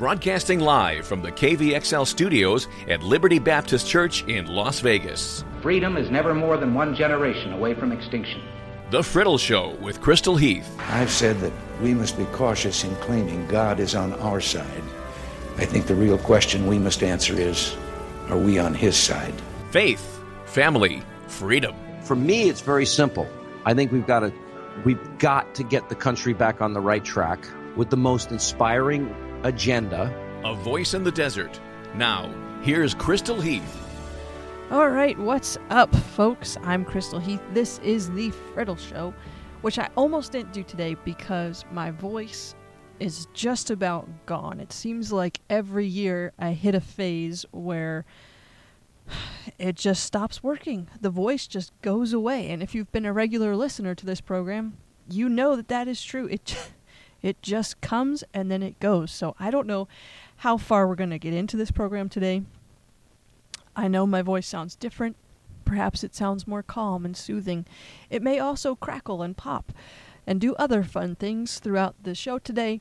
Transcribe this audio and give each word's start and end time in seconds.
broadcasting 0.00 0.60
live 0.60 1.06
from 1.06 1.20
the 1.20 1.30
KVXL 1.30 2.06
studios 2.06 2.68
at 2.88 3.02
Liberty 3.02 3.38
Baptist 3.38 3.86
Church 3.86 4.24
in 4.24 4.46
Las 4.46 4.80
Vegas. 4.80 5.44
Freedom 5.60 5.98
is 5.98 6.10
never 6.10 6.32
more 6.32 6.56
than 6.56 6.72
one 6.72 6.94
generation 6.94 7.52
away 7.52 7.74
from 7.74 7.92
extinction. 7.92 8.40
The 8.90 9.02
Friddle 9.02 9.38
Show 9.38 9.74
with 9.74 10.00
Crystal 10.00 10.36
Heath. 10.36 10.74
I've 10.88 11.10
said 11.10 11.38
that 11.40 11.52
we 11.82 11.92
must 11.92 12.16
be 12.16 12.24
cautious 12.32 12.82
in 12.82 12.96
claiming 12.96 13.46
God 13.48 13.78
is 13.78 13.94
on 13.94 14.14
our 14.14 14.40
side. 14.40 14.82
I 15.58 15.66
think 15.66 15.84
the 15.84 15.94
real 15.94 16.16
question 16.16 16.66
we 16.66 16.78
must 16.78 17.02
answer 17.02 17.34
is 17.38 17.76
are 18.30 18.38
we 18.38 18.58
on 18.58 18.72
His 18.72 18.96
side? 18.96 19.34
Faith, 19.70 20.18
family, 20.46 21.02
freedom. 21.26 21.76
For 22.04 22.16
me, 22.16 22.48
it's 22.48 22.62
very 22.62 22.86
simple. 22.86 23.28
I 23.66 23.74
think 23.74 23.92
we've 23.92 24.06
got 24.06 24.20
to 24.20 24.32
we've 24.82 25.18
got 25.18 25.54
to 25.56 25.62
get 25.62 25.90
the 25.90 25.94
country 25.94 26.32
back 26.32 26.62
on 26.62 26.72
the 26.72 26.80
right 26.80 27.04
track 27.04 27.46
with 27.76 27.90
the 27.90 27.98
most 27.98 28.32
inspiring 28.32 29.14
agenda. 29.44 30.14
A 30.44 30.54
voice 30.54 30.94
in 30.94 31.02
the 31.02 31.12
desert. 31.12 31.60
Now, 31.94 32.32
here's 32.62 32.94
Crystal 32.94 33.40
Heath. 33.40 33.76
All 34.70 34.88
right, 34.88 35.18
what's 35.18 35.58
up, 35.70 35.94
folks? 35.94 36.56
I'm 36.62 36.84
Crystal 36.84 37.18
Heath. 37.18 37.42
This 37.52 37.78
is 37.80 38.10
the 38.10 38.30
Friddle 38.30 38.78
Show, 38.78 39.12
which 39.62 39.78
I 39.78 39.88
almost 39.96 40.32
didn't 40.32 40.52
do 40.52 40.62
today 40.62 40.94
because 41.04 41.64
my 41.72 41.90
voice 41.90 42.54
is 43.00 43.26
just 43.32 43.70
about 43.70 44.08
gone. 44.26 44.60
It 44.60 44.72
seems 44.72 45.10
like 45.10 45.40
every 45.48 45.86
year 45.86 46.32
I 46.38 46.52
hit 46.52 46.74
a 46.74 46.80
phase 46.80 47.44
where 47.50 48.04
it 49.58 49.74
just 49.74 50.04
stops 50.04 50.42
working. 50.42 50.88
The 51.00 51.10
voice 51.10 51.46
just 51.46 51.72
goes 51.82 52.12
away. 52.12 52.50
And 52.50 52.62
if 52.62 52.74
you've 52.74 52.92
been 52.92 53.06
a 53.06 53.12
regular 53.12 53.56
listener 53.56 53.94
to 53.94 54.06
this 54.06 54.20
program, 54.20 54.76
you 55.10 55.28
know 55.28 55.56
that 55.56 55.68
that 55.68 55.88
is 55.88 56.04
true. 56.04 56.28
It 56.28 56.70
it 57.22 57.42
just 57.42 57.80
comes 57.80 58.24
and 58.32 58.50
then 58.50 58.62
it 58.62 58.80
goes. 58.80 59.10
So 59.10 59.34
I 59.38 59.50
don't 59.50 59.66
know 59.66 59.88
how 60.38 60.56
far 60.56 60.86
we're 60.86 60.94
going 60.94 61.10
to 61.10 61.18
get 61.18 61.34
into 61.34 61.56
this 61.56 61.70
program 61.70 62.08
today. 62.08 62.42
I 63.76 63.88
know 63.88 64.06
my 64.06 64.22
voice 64.22 64.46
sounds 64.46 64.74
different. 64.74 65.16
Perhaps 65.64 66.02
it 66.02 66.14
sounds 66.14 66.46
more 66.46 66.62
calm 66.62 67.04
and 67.04 67.16
soothing. 67.16 67.66
It 68.08 68.22
may 68.22 68.38
also 68.38 68.74
crackle 68.74 69.22
and 69.22 69.36
pop 69.36 69.72
and 70.26 70.40
do 70.40 70.54
other 70.54 70.82
fun 70.82 71.14
things 71.14 71.58
throughout 71.58 71.94
the 72.02 72.14
show 72.14 72.38
today. 72.38 72.80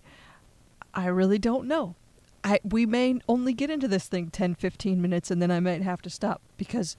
I 0.93 1.07
really 1.07 1.37
don't 1.37 1.67
know. 1.67 1.95
I 2.43 2.59
we 2.63 2.85
may 2.85 3.19
only 3.27 3.53
get 3.53 3.69
into 3.69 3.87
this 3.87 4.07
thing 4.07 4.29
10 4.29 4.55
15 4.55 5.01
minutes 5.01 5.29
and 5.29 5.41
then 5.41 5.51
I 5.51 5.59
might 5.59 5.81
have 5.81 6.01
to 6.03 6.09
stop 6.09 6.41
because 6.57 6.95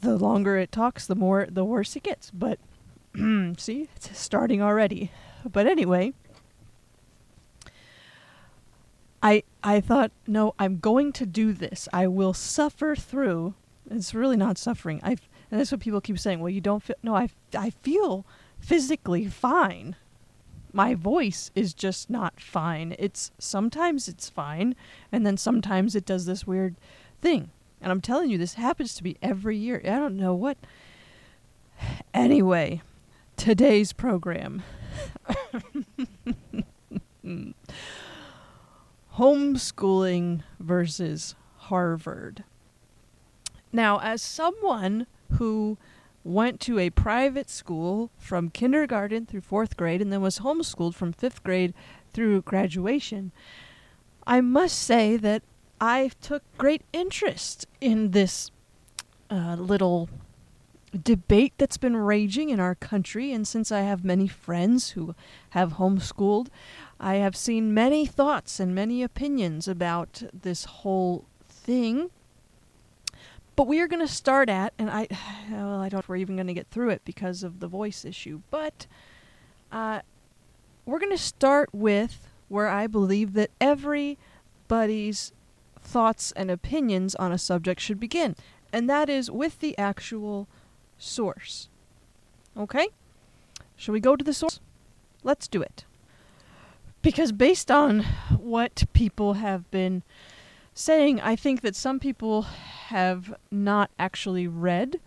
the 0.00 0.16
longer 0.16 0.56
it 0.56 0.72
talks 0.72 1.06
the 1.06 1.14
more 1.14 1.46
the 1.50 1.64
worse 1.64 1.94
it 1.96 2.02
gets. 2.02 2.30
But 2.30 2.58
see, 3.58 3.88
it's 3.94 4.18
starting 4.18 4.62
already. 4.62 5.12
But 5.50 5.66
anyway, 5.66 6.14
I 9.24 9.42
I 9.62 9.80
thought, 9.80 10.12
no, 10.26 10.54
I'm 10.58 10.78
going 10.78 11.10
to 11.14 11.24
do 11.24 11.54
this. 11.54 11.88
I 11.92 12.06
will 12.06 12.34
suffer 12.34 12.94
through. 12.94 13.54
It's 13.90 14.14
really 14.14 14.36
not 14.36 14.58
suffering. 14.58 15.00
I 15.02 15.16
and 15.50 15.58
that's 15.60 15.72
what 15.72 15.80
people 15.80 16.02
keep 16.02 16.18
saying. 16.18 16.40
Well, 16.40 16.50
you 16.50 16.60
don't 16.60 16.82
feel. 16.82 16.96
No, 17.02 17.16
I 17.16 17.30
I 17.56 17.70
feel 17.70 18.26
physically 18.60 19.26
fine. 19.26 19.96
My 20.74 20.94
voice 20.94 21.50
is 21.54 21.72
just 21.72 22.10
not 22.10 22.38
fine. 22.38 22.94
It's 22.98 23.30
sometimes 23.38 24.08
it's 24.08 24.28
fine, 24.28 24.76
and 25.10 25.24
then 25.24 25.38
sometimes 25.38 25.96
it 25.96 26.04
does 26.04 26.26
this 26.26 26.46
weird 26.46 26.76
thing. 27.22 27.50
And 27.80 27.90
I'm 27.90 28.00
telling 28.02 28.28
you, 28.30 28.36
this 28.36 28.54
happens 28.54 28.94
to 28.96 29.04
me 29.04 29.16
every 29.22 29.56
year. 29.56 29.80
I 29.84 29.96
don't 29.96 30.16
know 30.16 30.34
what. 30.34 30.58
Anyway, 32.12 32.82
today's 33.36 33.92
program. 33.92 34.62
homeschooling 39.18 40.42
versus 40.58 41.34
Harvard. 41.56 42.44
Now, 43.72 44.00
as 44.00 44.22
someone 44.22 45.06
who 45.32 45.78
went 46.22 46.60
to 46.60 46.78
a 46.78 46.90
private 46.90 47.50
school 47.50 48.10
from 48.18 48.48
kindergarten 48.48 49.26
through 49.26 49.42
fourth 49.42 49.76
grade 49.76 50.00
and 50.00 50.12
then 50.12 50.22
was 50.22 50.38
homeschooled 50.38 50.94
from 50.94 51.12
fifth 51.12 51.42
grade 51.42 51.74
through 52.12 52.42
graduation, 52.42 53.32
I 54.26 54.40
must 54.40 54.78
say 54.78 55.16
that 55.18 55.42
I 55.80 56.10
took 56.20 56.42
great 56.56 56.82
interest 56.92 57.66
in 57.80 58.12
this 58.12 58.50
uh, 59.30 59.56
little 59.58 60.08
debate 61.02 61.52
that's 61.58 61.76
been 61.76 61.96
raging 61.96 62.50
in 62.50 62.60
our 62.60 62.74
country. 62.74 63.32
And 63.32 63.46
since 63.46 63.72
I 63.72 63.80
have 63.80 64.04
many 64.04 64.28
friends 64.28 64.90
who 64.90 65.14
have 65.50 65.74
homeschooled, 65.74 66.48
I 67.00 67.16
have 67.16 67.36
seen 67.36 67.74
many 67.74 68.06
thoughts 68.06 68.60
and 68.60 68.74
many 68.74 69.02
opinions 69.02 69.68
about 69.68 70.22
this 70.32 70.64
whole 70.64 71.26
thing. 71.48 72.10
But 73.56 73.66
we 73.66 73.80
are 73.80 73.88
going 73.88 74.04
to 74.04 74.12
start 74.12 74.48
at, 74.48 74.72
and 74.78 74.90
I, 74.90 75.08
well, 75.50 75.80
I 75.80 75.88
don't 75.88 75.94
know 75.94 75.98
if 76.00 76.08
we're 76.08 76.16
even 76.16 76.36
going 76.36 76.46
to 76.46 76.54
get 76.54 76.68
through 76.68 76.90
it 76.90 77.02
because 77.04 77.42
of 77.42 77.60
the 77.60 77.68
voice 77.68 78.04
issue, 78.04 78.40
but 78.50 78.86
uh, 79.70 80.00
we're 80.86 80.98
going 80.98 81.12
to 81.12 81.18
start 81.18 81.70
with 81.72 82.28
where 82.48 82.68
I 82.68 82.86
believe 82.86 83.32
that 83.34 83.50
everybody's 83.60 85.32
thoughts 85.80 86.32
and 86.32 86.50
opinions 86.50 87.14
on 87.14 87.32
a 87.32 87.38
subject 87.38 87.80
should 87.80 88.00
begin, 88.00 88.36
and 88.72 88.88
that 88.88 89.08
is 89.08 89.30
with 89.30 89.60
the 89.60 89.76
actual 89.78 90.48
source. 90.98 91.68
Okay? 92.56 92.88
Shall 93.76 93.92
we 93.92 94.00
go 94.00 94.16
to 94.16 94.24
the 94.24 94.32
source? 94.32 94.60
Let's 95.22 95.48
do 95.48 95.62
it. 95.62 95.84
Because 97.04 97.32
based 97.32 97.70
on 97.70 98.00
what 98.38 98.84
people 98.94 99.34
have 99.34 99.70
been 99.70 100.02
saying, 100.72 101.20
I 101.20 101.36
think 101.36 101.60
that 101.60 101.76
some 101.76 102.00
people 102.00 102.42
have 102.86 103.34
not 103.50 103.90
actually 103.98 104.48
read 104.48 104.98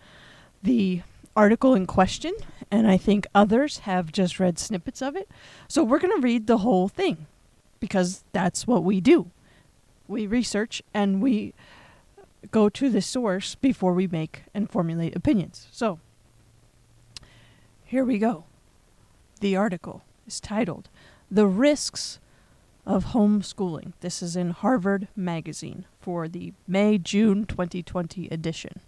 the 0.62 1.02
article 1.36 1.74
in 1.74 1.88
question, 1.88 2.36
and 2.69 2.88
I 2.88 2.97
think 2.97 3.25
others 3.34 3.80
have 3.80 4.12
just 4.12 4.40
read 4.40 4.59
snippets 4.59 5.02
of 5.02 5.16
it. 5.16 5.28
So 5.68 5.84
we're 5.84 5.97
going 5.97 6.16
to 6.16 6.22
read 6.22 6.46
the 6.46 6.59
whole 6.59 6.88
thing 6.88 7.25
because 7.80 8.24
that's 8.31 8.68
what 8.68 8.84
we 8.84 9.02
do. 9.02 9.31
We 10.07 10.28
research 10.28 10.84
and 10.94 11.19
we 11.19 11.56
go 12.52 12.69
to 12.69 12.91
the 12.91 13.02
source 13.02 13.56
before 13.56 13.94
we 13.94 14.06
make 14.06 14.44
and 14.53 14.69
formulate 14.69 15.16
opinions. 15.16 15.68
So, 15.72 16.00
here 17.84 18.06
we 18.06 18.19
go. 18.19 18.44
The 19.41 19.56
article 19.56 20.03
is 20.28 20.40
titled 20.40 20.90
The 21.29 21.45
Risks 21.45 22.21
of 22.85 23.07
Homeschooling. 23.07 23.91
This 23.99 24.23
is 24.23 24.38
in 24.38 24.51
Harvard 24.51 25.09
Magazine 25.13 25.83
for 25.99 26.29
the 26.29 26.53
May 26.65 26.97
June 26.97 27.43
2020 27.43 28.29
edition. 28.29 28.79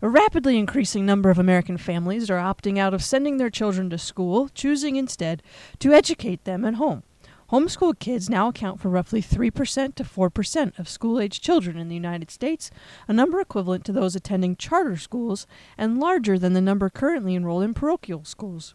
A 0.00 0.08
rapidly 0.08 0.58
increasing 0.58 1.04
number 1.04 1.28
of 1.28 1.38
American 1.38 1.76
families 1.76 2.30
are 2.30 2.38
opting 2.38 2.78
out 2.78 2.94
of 2.94 3.04
sending 3.04 3.36
their 3.36 3.50
children 3.50 3.90
to 3.90 3.98
school, 3.98 4.48
choosing 4.54 4.96
instead 4.96 5.42
to 5.80 5.92
educate 5.92 6.44
them 6.44 6.64
at 6.64 6.76
home. 6.76 7.02
Homeschool 7.50 7.98
kids 7.98 8.30
now 8.30 8.48
account 8.48 8.80
for 8.80 8.88
roughly 8.88 9.20
3% 9.20 9.94
to 9.94 10.04
4% 10.04 10.78
of 10.78 10.88
school 10.88 11.20
age 11.20 11.42
children 11.42 11.76
in 11.76 11.88
the 11.88 11.94
United 11.94 12.30
States, 12.30 12.70
a 13.06 13.12
number 13.12 13.40
equivalent 13.40 13.84
to 13.84 13.92
those 13.92 14.16
attending 14.16 14.56
charter 14.56 14.96
schools 14.96 15.46
and 15.76 16.00
larger 16.00 16.38
than 16.38 16.54
the 16.54 16.62
number 16.62 16.88
currently 16.88 17.34
enrolled 17.34 17.62
in 17.62 17.74
parochial 17.74 18.24
schools. 18.24 18.74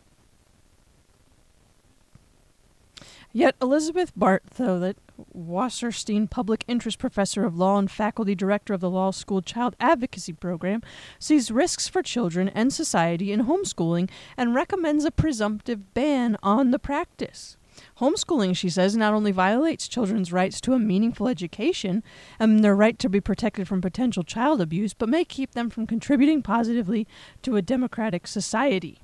Yet 3.32 3.56
Elizabeth 3.62 4.12
Bartholet, 4.18 4.96
Wasserstein 5.38 6.28
Public 6.28 6.66
Interest 6.68 6.98
Professor 6.98 7.46
of 7.46 7.56
Law 7.56 7.78
and 7.78 7.90
Faculty 7.90 8.34
Director 8.34 8.74
of 8.74 8.82
the 8.82 8.90
Law 8.90 9.12
School 9.12 9.44
Child 9.44 9.76
Advocacy 9.80 10.34
Program, 10.34 10.82
sees 11.20 11.52
risks 11.52 11.88
for 11.88 12.02
children 12.02 12.50
and 12.50 12.74
society 12.74 13.32
in 13.32 13.46
homeschooling 13.46 14.10
and 14.36 14.56
recommends 14.56 15.06
a 15.06 15.12
presumptive 15.12 15.94
ban 15.94 16.38
on 16.42 16.72
the 16.72 16.80
practice. 16.80 17.56
Homeschooling, 18.00 18.56
she 18.56 18.68
says, 18.68 18.98
not 18.98 19.14
only 19.14 19.32
violates 19.32 19.88
children's 19.88 20.34
rights 20.34 20.60
to 20.62 20.74
a 20.74 20.80
meaningful 20.80 21.28
education 21.28 22.04
and 22.40 22.64
their 22.64 22.76
right 22.76 22.98
to 22.98 23.10
be 23.10 23.22
protected 23.22 23.68
from 23.68 23.80
potential 23.80 24.24
child 24.24 24.60
abuse, 24.60 24.96
but 24.96 25.08
may 25.08 25.24
keep 25.24 25.52
them 25.52 25.70
from 25.70 25.86
contributing 25.86 26.42
positively 26.42 27.08
to 27.44 27.58
a 27.58 27.62
democratic 27.62 28.26
society. 28.26 29.00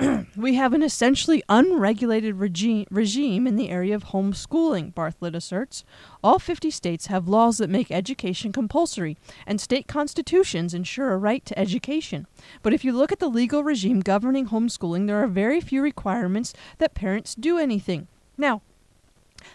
we 0.36 0.54
have 0.54 0.72
an 0.72 0.82
essentially 0.82 1.42
unregulated 1.48 2.36
regime, 2.36 2.86
regime 2.90 3.46
in 3.46 3.56
the 3.56 3.68
area 3.68 3.94
of 3.94 4.06
homeschooling, 4.06 4.94
Bartholet 4.94 5.34
asserts. 5.34 5.84
All 6.24 6.38
50 6.38 6.70
states 6.70 7.06
have 7.06 7.28
laws 7.28 7.58
that 7.58 7.68
make 7.68 7.90
education 7.90 8.52
compulsory, 8.52 9.16
and 9.46 9.60
state 9.60 9.86
constitutions 9.86 10.72
ensure 10.72 11.12
a 11.12 11.18
right 11.18 11.44
to 11.44 11.58
education. 11.58 12.26
But 12.62 12.72
if 12.72 12.84
you 12.84 12.92
look 12.92 13.12
at 13.12 13.18
the 13.18 13.28
legal 13.28 13.62
regime 13.62 14.00
governing 14.00 14.48
homeschooling, 14.48 15.06
there 15.06 15.22
are 15.22 15.28
very 15.28 15.60
few 15.60 15.82
requirements 15.82 16.54
that 16.78 16.94
parents 16.94 17.34
do 17.34 17.58
anything. 17.58 18.08
Now, 18.38 18.62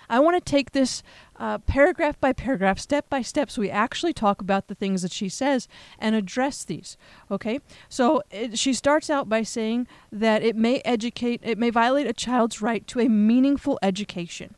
I 0.09 0.19
want 0.19 0.35
to 0.35 0.51
take 0.51 0.71
this 0.71 1.03
uh, 1.37 1.57
paragraph 1.59 2.19
by 2.19 2.33
paragraph, 2.33 2.79
step 2.79 3.09
by 3.09 3.21
step, 3.21 3.49
so 3.49 3.61
we 3.61 3.69
actually 3.69 4.13
talk 4.13 4.41
about 4.41 4.67
the 4.67 4.75
things 4.75 5.01
that 5.01 5.11
she 5.11 5.29
says 5.29 5.67
and 5.99 6.15
address 6.15 6.63
these. 6.63 6.97
Okay? 7.29 7.59
So 7.89 8.23
it, 8.31 8.57
she 8.57 8.73
starts 8.73 9.09
out 9.09 9.27
by 9.27 9.43
saying 9.43 9.87
that 10.11 10.43
it 10.43 10.55
may 10.55 10.79
educate, 10.85 11.41
it 11.43 11.57
may 11.57 11.69
violate 11.69 12.07
a 12.07 12.13
child's 12.13 12.61
right 12.61 12.85
to 12.87 12.99
a 12.99 13.09
meaningful 13.09 13.79
education. 13.81 14.55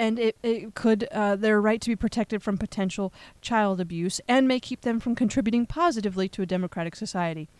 and 0.00 0.18
it, 0.18 0.34
it 0.42 0.74
could 0.74 1.04
uh, 1.12 1.36
their 1.36 1.60
right 1.60 1.78
to 1.82 1.90
be 1.90 1.96
protected 1.96 2.42
from 2.42 2.56
potential 2.56 3.12
child 3.42 3.82
abuse 3.82 4.18
and 4.26 4.48
may 4.48 4.58
keep 4.58 4.80
them 4.80 4.98
from 4.98 5.14
contributing 5.14 5.66
positively 5.66 6.26
to 6.26 6.40
a 6.40 6.46
democratic 6.46 6.96
society. 6.96 7.50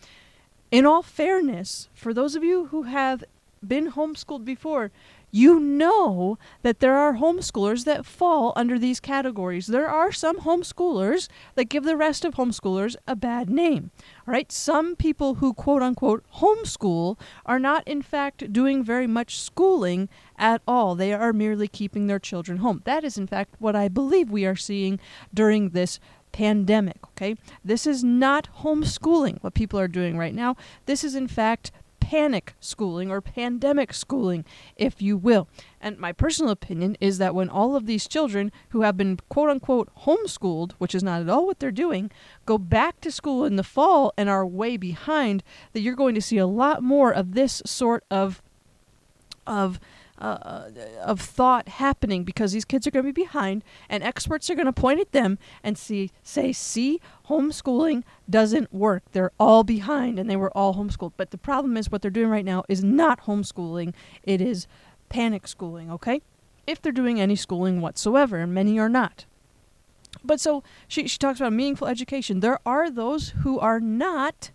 In 0.71 0.87
all 0.87 1.03
fairness, 1.03 1.87
for 1.93 2.15
those 2.15 2.35
of 2.35 2.43
you 2.43 2.65
who 2.67 2.83
have 2.83 3.23
been 3.65 3.91
homeschooled 3.91 4.43
before, 4.43 4.89
you 5.31 5.59
know 5.59 6.37
that 6.61 6.79
there 6.79 6.95
are 6.95 7.13
homeschoolers 7.13 7.85
that 7.85 8.05
fall 8.05 8.53
under 8.55 8.77
these 8.77 8.99
categories. 8.99 9.67
There 9.67 9.89
are 9.89 10.11
some 10.11 10.41
homeschoolers 10.41 11.27
that 11.55 11.69
give 11.69 11.83
the 11.83 11.97
rest 11.97 12.25
of 12.25 12.35
homeschoolers 12.35 12.95
a 13.07 13.15
bad 13.15 13.49
name. 13.49 13.91
All 14.27 14.33
right, 14.33 14.51
some 14.51 14.95
people 14.95 15.35
who 15.35 15.53
quote 15.53 15.81
unquote 15.81 16.23
homeschool 16.35 17.17
are 17.45 17.59
not 17.59 17.87
in 17.87 18.01
fact 18.01 18.51
doing 18.51 18.83
very 18.83 19.07
much 19.07 19.39
schooling 19.39 20.09
at 20.37 20.61
all. 20.67 20.95
They 20.95 21.13
are 21.13 21.33
merely 21.33 21.67
keeping 21.67 22.07
their 22.07 22.19
children 22.19 22.59
home. 22.59 22.81
That 22.85 23.03
is 23.03 23.17
in 23.17 23.27
fact 23.27 23.55
what 23.59 23.75
I 23.75 23.87
believe 23.87 24.29
we 24.29 24.45
are 24.45 24.55
seeing 24.55 24.99
during 25.33 25.69
this 25.69 25.99
pandemic, 26.31 26.97
okay? 27.09 27.35
This 27.63 27.85
is 27.85 28.03
not 28.03 28.47
homeschooling 28.59 29.41
what 29.41 29.53
people 29.53 29.79
are 29.79 29.87
doing 29.87 30.17
right 30.17 30.33
now. 30.33 30.55
This 30.85 31.03
is 31.03 31.15
in 31.15 31.27
fact 31.27 31.71
panic 32.11 32.55
schooling 32.59 33.09
or 33.09 33.21
pandemic 33.21 33.93
schooling, 33.93 34.43
if 34.75 35.01
you 35.01 35.15
will. 35.15 35.47
And 35.79 35.97
my 35.97 36.11
personal 36.11 36.51
opinion 36.51 36.97
is 36.99 37.19
that 37.19 37.33
when 37.33 37.47
all 37.47 37.73
of 37.77 37.85
these 37.85 38.05
children 38.05 38.51
who 38.71 38.81
have 38.81 38.97
been 38.97 39.17
quote 39.29 39.49
unquote 39.49 39.87
homeschooled, 39.99 40.73
which 40.73 40.93
is 40.93 41.03
not 41.03 41.21
at 41.21 41.29
all 41.29 41.45
what 41.45 41.59
they're 41.59 41.71
doing, 41.71 42.11
go 42.45 42.57
back 42.57 42.99
to 42.99 43.13
school 43.13 43.45
in 43.45 43.55
the 43.55 43.63
fall 43.63 44.11
and 44.17 44.27
are 44.27 44.45
way 44.45 44.75
behind, 44.75 45.41
that 45.71 45.79
you're 45.79 45.95
going 45.95 46.13
to 46.13 46.21
see 46.21 46.37
a 46.37 46.45
lot 46.45 46.83
more 46.83 47.13
of 47.13 47.33
this 47.33 47.61
sort 47.65 48.03
of 48.11 48.41
of 49.47 49.79
uh, 50.21 50.69
of 51.03 51.19
thought 51.19 51.67
happening 51.67 52.23
because 52.23 52.51
these 52.51 52.65
kids 52.65 52.85
are 52.85 52.91
going 52.91 53.05
to 53.05 53.11
be 53.11 53.23
behind, 53.23 53.63
and 53.89 54.03
experts 54.03 54.49
are 54.49 54.55
going 54.55 54.67
to 54.67 54.73
point 54.73 54.99
at 54.99 55.11
them 55.11 55.39
and 55.63 55.77
see 55.77 56.11
say, 56.23 56.53
"See, 56.53 57.01
homeschooling 57.27 58.03
doesn't 58.29 58.73
work. 58.73 59.03
They're 59.11 59.31
all 59.39 59.63
behind, 59.63 60.19
and 60.19 60.29
they 60.29 60.35
were 60.35 60.55
all 60.55 60.75
homeschooled." 60.75 61.13
But 61.17 61.31
the 61.31 61.37
problem 61.37 61.75
is, 61.75 61.91
what 61.91 62.01
they're 62.01 62.11
doing 62.11 62.29
right 62.29 62.45
now 62.45 62.63
is 62.69 62.83
not 62.83 63.21
homeschooling; 63.25 63.93
it 64.23 64.41
is 64.41 64.67
panic 65.09 65.47
schooling. 65.47 65.91
Okay, 65.91 66.21
if 66.67 66.81
they're 66.81 66.91
doing 66.91 67.19
any 67.19 67.35
schooling 67.35 67.81
whatsoever, 67.81 68.37
and 68.37 68.53
many 68.53 68.77
are 68.77 68.89
not. 68.89 69.25
But 70.23 70.39
so 70.39 70.63
she 70.87 71.07
she 71.07 71.17
talks 71.17 71.39
about 71.39 71.53
meaningful 71.53 71.87
education. 71.87 72.41
There 72.41 72.59
are 72.65 72.91
those 72.91 73.29
who 73.43 73.59
are 73.59 73.79
not 73.79 74.51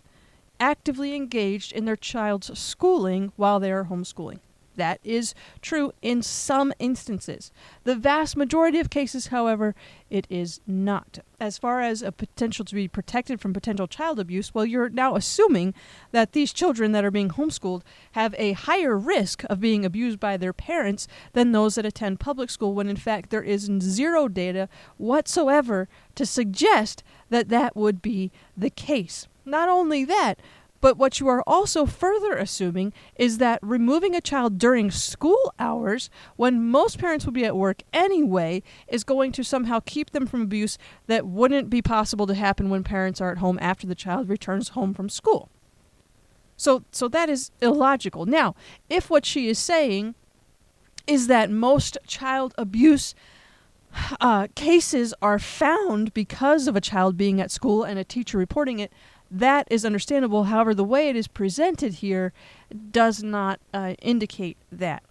actively 0.59 1.13
engaged 1.13 1.71
in 1.71 1.85
their 1.85 1.95
child's 1.95 2.57
schooling 2.57 3.31
while 3.35 3.59
they 3.59 3.71
are 3.71 3.85
homeschooling. 3.85 4.39
That 4.77 4.99
is 5.03 5.35
true 5.61 5.91
in 6.01 6.21
some 6.21 6.71
instances. 6.79 7.51
The 7.83 7.95
vast 7.95 8.37
majority 8.37 8.79
of 8.79 8.89
cases, 8.89 9.27
however, 9.27 9.75
it 10.09 10.25
is 10.29 10.61
not. 10.65 11.19
As 11.39 11.57
far 11.57 11.81
as 11.81 12.01
a 12.01 12.11
potential 12.11 12.63
to 12.63 12.75
be 12.75 12.87
protected 12.87 13.41
from 13.41 13.53
potential 13.53 13.87
child 13.87 14.19
abuse, 14.19 14.53
well, 14.53 14.65
you're 14.65 14.89
now 14.89 15.15
assuming 15.15 15.73
that 16.11 16.31
these 16.31 16.53
children 16.53 16.91
that 16.93 17.03
are 17.03 17.11
being 17.11 17.29
homeschooled 17.29 17.81
have 18.13 18.33
a 18.37 18.53
higher 18.53 18.97
risk 18.97 19.43
of 19.49 19.59
being 19.59 19.83
abused 19.83 20.19
by 20.19 20.37
their 20.37 20.53
parents 20.53 21.07
than 21.33 21.51
those 21.51 21.75
that 21.75 21.85
attend 21.85 22.19
public 22.19 22.49
school, 22.49 22.73
when 22.73 22.87
in 22.87 22.95
fact 22.95 23.29
there 23.29 23.43
is 23.43 23.69
zero 23.81 24.27
data 24.27 24.69
whatsoever 24.97 25.89
to 26.15 26.25
suggest 26.25 27.03
that 27.29 27.49
that 27.49 27.75
would 27.75 28.01
be 28.01 28.31
the 28.55 28.69
case. 28.69 29.27
Not 29.43 29.69
only 29.69 30.05
that, 30.05 30.39
but 30.79 30.97
what 30.97 31.19
you 31.19 31.27
are 31.27 31.43
also 31.47 31.85
further 31.85 32.33
assuming 32.33 32.93
is 33.15 33.39
that 33.39 33.59
removing 33.61 34.15
a 34.15 34.21
child 34.21 34.57
during 34.57 34.91
school 34.91 35.53
hours, 35.59 36.09
when 36.35 36.63
most 36.63 36.99
parents 36.99 37.25
would 37.25 37.33
be 37.33 37.45
at 37.45 37.55
work 37.55 37.81
anyway, 37.93 38.61
is 38.87 39.03
going 39.03 39.31
to 39.33 39.43
somehow 39.43 39.79
keep 39.85 40.11
them 40.11 40.27
from 40.27 40.41
abuse 40.41 40.77
that 41.07 41.25
wouldn't 41.25 41.69
be 41.69 41.81
possible 41.81 42.27
to 42.27 42.35
happen 42.35 42.69
when 42.69 42.83
parents 42.83 43.19
are 43.19 43.31
at 43.31 43.39
home 43.39 43.57
after 43.61 43.87
the 43.87 43.95
child 43.95 44.29
returns 44.29 44.69
home 44.69 44.93
from 44.93 45.09
school. 45.09 45.49
So, 46.55 46.83
so 46.91 47.07
that 47.09 47.29
is 47.29 47.51
illogical. 47.61 48.25
Now, 48.25 48.55
if 48.89 49.09
what 49.09 49.25
she 49.25 49.47
is 49.47 49.59
saying 49.59 50.15
is 51.05 51.27
that 51.27 51.49
most 51.49 51.97
child 52.07 52.53
abuse 52.57 53.15
uh, 54.19 54.47
cases 54.55 55.13
are 55.21 55.39
found 55.39 56.13
because 56.13 56.67
of 56.67 56.75
a 56.75 56.81
child 56.81 57.17
being 57.17 57.39
at 57.39 57.51
school 57.51 57.83
and 57.83 57.97
a 57.97 58.03
teacher 58.03 58.37
reporting 58.37 58.79
it, 58.79 58.91
that 59.29 59.67
is 59.69 59.85
understandable. 59.85 60.45
However, 60.45 60.73
the 60.73 60.83
way 60.83 61.09
it 61.09 61.15
is 61.15 61.27
presented 61.27 61.95
here 61.95 62.33
does 62.91 63.23
not 63.23 63.59
uh, 63.73 63.95
indicate 64.01 64.57
that. 64.71 65.03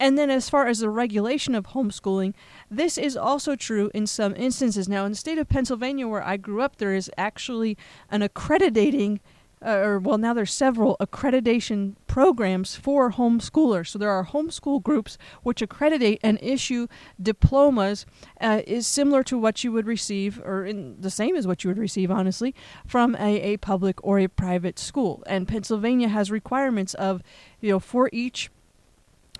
And 0.00 0.18
then, 0.18 0.28
as 0.28 0.50
far 0.50 0.66
as 0.66 0.80
the 0.80 0.90
regulation 0.90 1.54
of 1.54 1.68
homeschooling, 1.68 2.34
this 2.70 2.98
is 2.98 3.16
also 3.16 3.54
true 3.54 3.90
in 3.94 4.06
some 4.06 4.34
instances. 4.34 4.88
Now, 4.88 5.04
in 5.04 5.12
the 5.12 5.16
state 5.16 5.38
of 5.38 5.48
Pennsylvania, 5.48 6.08
where 6.08 6.22
I 6.22 6.36
grew 6.36 6.62
up, 6.62 6.76
there 6.76 6.94
is 6.94 7.10
actually 7.16 7.78
an 8.10 8.22
accrediting 8.22 9.20
uh, 9.64 9.78
or 9.78 9.98
well, 9.98 10.18
now 10.18 10.34
there's 10.34 10.52
several 10.52 10.96
accreditation 11.00 11.94
programs 12.06 12.76
for 12.76 13.12
homeschoolers. 13.12 13.88
So 13.88 13.98
there 13.98 14.10
are 14.10 14.26
homeschool 14.26 14.82
groups 14.82 15.16
which 15.42 15.62
accreditate 15.62 16.20
and 16.22 16.38
issue 16.42 16.86
diplomas, 17.20 18.06
uh, 18.40 18.62
is 18.66 18.86
similar 18.86 19.22
to 19.24 19.38
what 19.38 19.64
you 19.64 19.72
would 19.72 19.86
receive, 19.86 20.40
or 20.44 20.64
in, 20.64 21.00
the 21.00 21.10
same 21.10 21.34
as 21.36 21.46
what 21.46 21.64
you 21.64 21.68
would 21.68 21.78
receive, 21.78 22.10
honestly, 22.10 22.54
from 22.86 23.14
a, 23.16 23.40
a 23.40 23.56
public 23.56 24.04
or 24.04 24.18
a 24.18 24.28
private 24.28 24.78
school. 24.78 25.22
And 25.26 25.48
Pennsylvania 25.48 26.08
has 26.08 26.30
requirements 26.30 26.94
of, 26.94 27.22
you 27.60 27.70
know, 27.70 27.80
for 27.80 28.10
each 28.12 28.50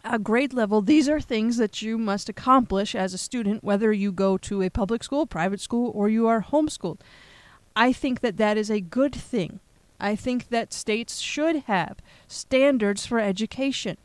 a 0.05 0.19
grade 0.19 0.53
level, 0.53 0.83
these 0.83 1.09
are 1.09 1.21
things 1.21 1.57
that 1.57 1.81
you 1.81 1.97
must 1.97 2.29
accomplish 2.29 2.95
as 2.95 3.15
a 3.15 3.19
student, 3.19 3.65
whether 3.65 3.91
you 3.91 4.13
go 4.13 4.37
to 4.37 4.63
a 4.63 4.69
public 4.69 5.03
school, 5.03 5.27
private 5.27 5.61
school, 5.61 5.91
or 5.95 6.11
you 6.11 6.27
are 6.27 6.43
homeschooled. 6.43 7.01
I 7.75 7.93
think 7.93 8.21
that 8.21 8.37
that 8.37 8.59
is 8.59 8.71
a 8.71 8.81
good 8.81 9.15
thing. 9.15 9.61
I 10.01 10.17
think 10.17 10.49
that 10.49 10.73
states 10.73 11.21
should 11.21 11.65
have 11.67 11.99
standards 12.27 13.07
for 13.07 13.21
education. 13.21 13.97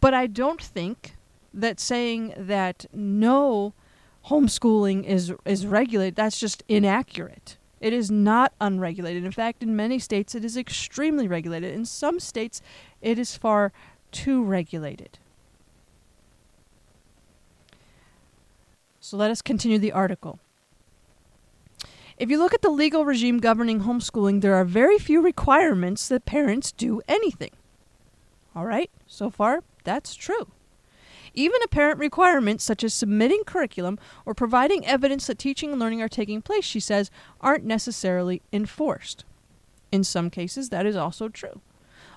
But 0.00 0.14
I 0.14 0.26
don't 0.26 0.60
think 0.60 1.16
that 1.54 1.78
saying 1.78 2.34
that 2.36 2.86
no 2.92 3.74
homeschooling 4.26 5.04
is 5.04 5.32
is 5.44 5.66
regulated 5.66 6.16
that's 6.16 6.38
just 6.38 6.62
inaccurate. 6.68 7.56
It 7.80 7.92
is 7.92 8.10
not 8.10 8.52
unregulated. 8.60 9.24
In 9.24 9.32
fact, 9.32 9.62
in 9.62 9.74
many 9.74 9.98
states 9.98 10.34
it 10.34 10.44
is 10.44 10.56
extremely 10.56 11.26
regulated. 11.26 11.74
In 11.74 11.84
some 11.84 12.20
states 12.20 12.62
it 13.00 13.18
is 13.18 13.36
far 13.36 13.72
too 14.12 14.42
regulated. 14.42 15.18
So 19.00 19.16
let 19.16 19.30
us 19.30 19.42
continue 19.42 19.78
the 19.78 19.92
article. 19.92 20.38
If 22.22 22.30
you 22.30 22.38
look 22.38 22.54
at 22.54 22.62
the 22.62 22.70
legal 22.70 23.04
regime 23.04 23.38
governing 23.38 23.80
homeschooling, 23.80 24.42
there 24.42 24.54
are 24.54 24.64
very 24.64 24.96
few 24.96 25.20
requirements 25.20 26.06
that 26.06 26.24
parents 26.24 26.70
do 26.70 27.02
anything. 27.08 27.50
All 28.54 28.64
right, 28.64 28.88
so 29.08 29.28
far, 29.28 29.64
that's 29.82 30.14
true. 30.14 30.52
Even 31.34 31.60
apparent 31.64 31.98
requirements 31.98 32.62
such 32.62 32.84
as 32.84 32.94
submitting 32.94 33.42
curriculum 33.44 33.98
or 34.24 34.34
providing 34.34 34.86
evidence 34.86 35.26
that 35.26 35.40
teaching 35.40 35.72
and 35.72 35.80
learning 35.80 36.00
are 36.00 36.08
taking 36.08 36.40
place, 36.42 36.64
she 36.64 36.78
says, 36.78 37.10
aren't 37.40 37.64
necessarily 37.64 38.40
enforced. 38.52 39.24
In 39.90 40.04
some 40.04 40.30
cases, 40.30 40.68
that 40.68 40.86
is 40.86 40.94
also 40.94 41.28
true. 41.28 41.60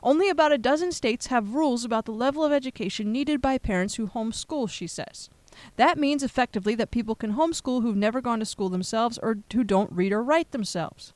Only 0.04 0.30
about 0.30 0.52
a 0.52 0.60
dozen 0.60 0.92
states 0.92 1.28
have 1.28 1.56
rules 1.56 1.84
about 1.84 2.06
the 2.06 2.12
level 2.12 2.44
of 2.44 2.52
education 2.52 3.12
needed 3.12 3.42
by 3.42 3.58
parents 3.58 3.96
who 3.96 4.06
homeschool, 4.06 4.70
she 4.70 4.86
says. 4.86 5.32
That 5.78 5.98
means 5.98 6.24
effectively 6.24 6.76
that 6.76 6.92
people 6.92 7.16
can 7.16 7.34
homeschool 7.34 7.82
who've 7.82 7.96
never 7.96 8.22
gone 8.22 8.40
to 8.40 8.46
school 8.46 8.70
themselves 8.70 9.18
or 9.20 9.38
who 9.54 9.64
don't 9.64 9.92
read 9.92 10.12
or 10.12 10.24
write 10.24 10.52
themselves. 10.52 11.14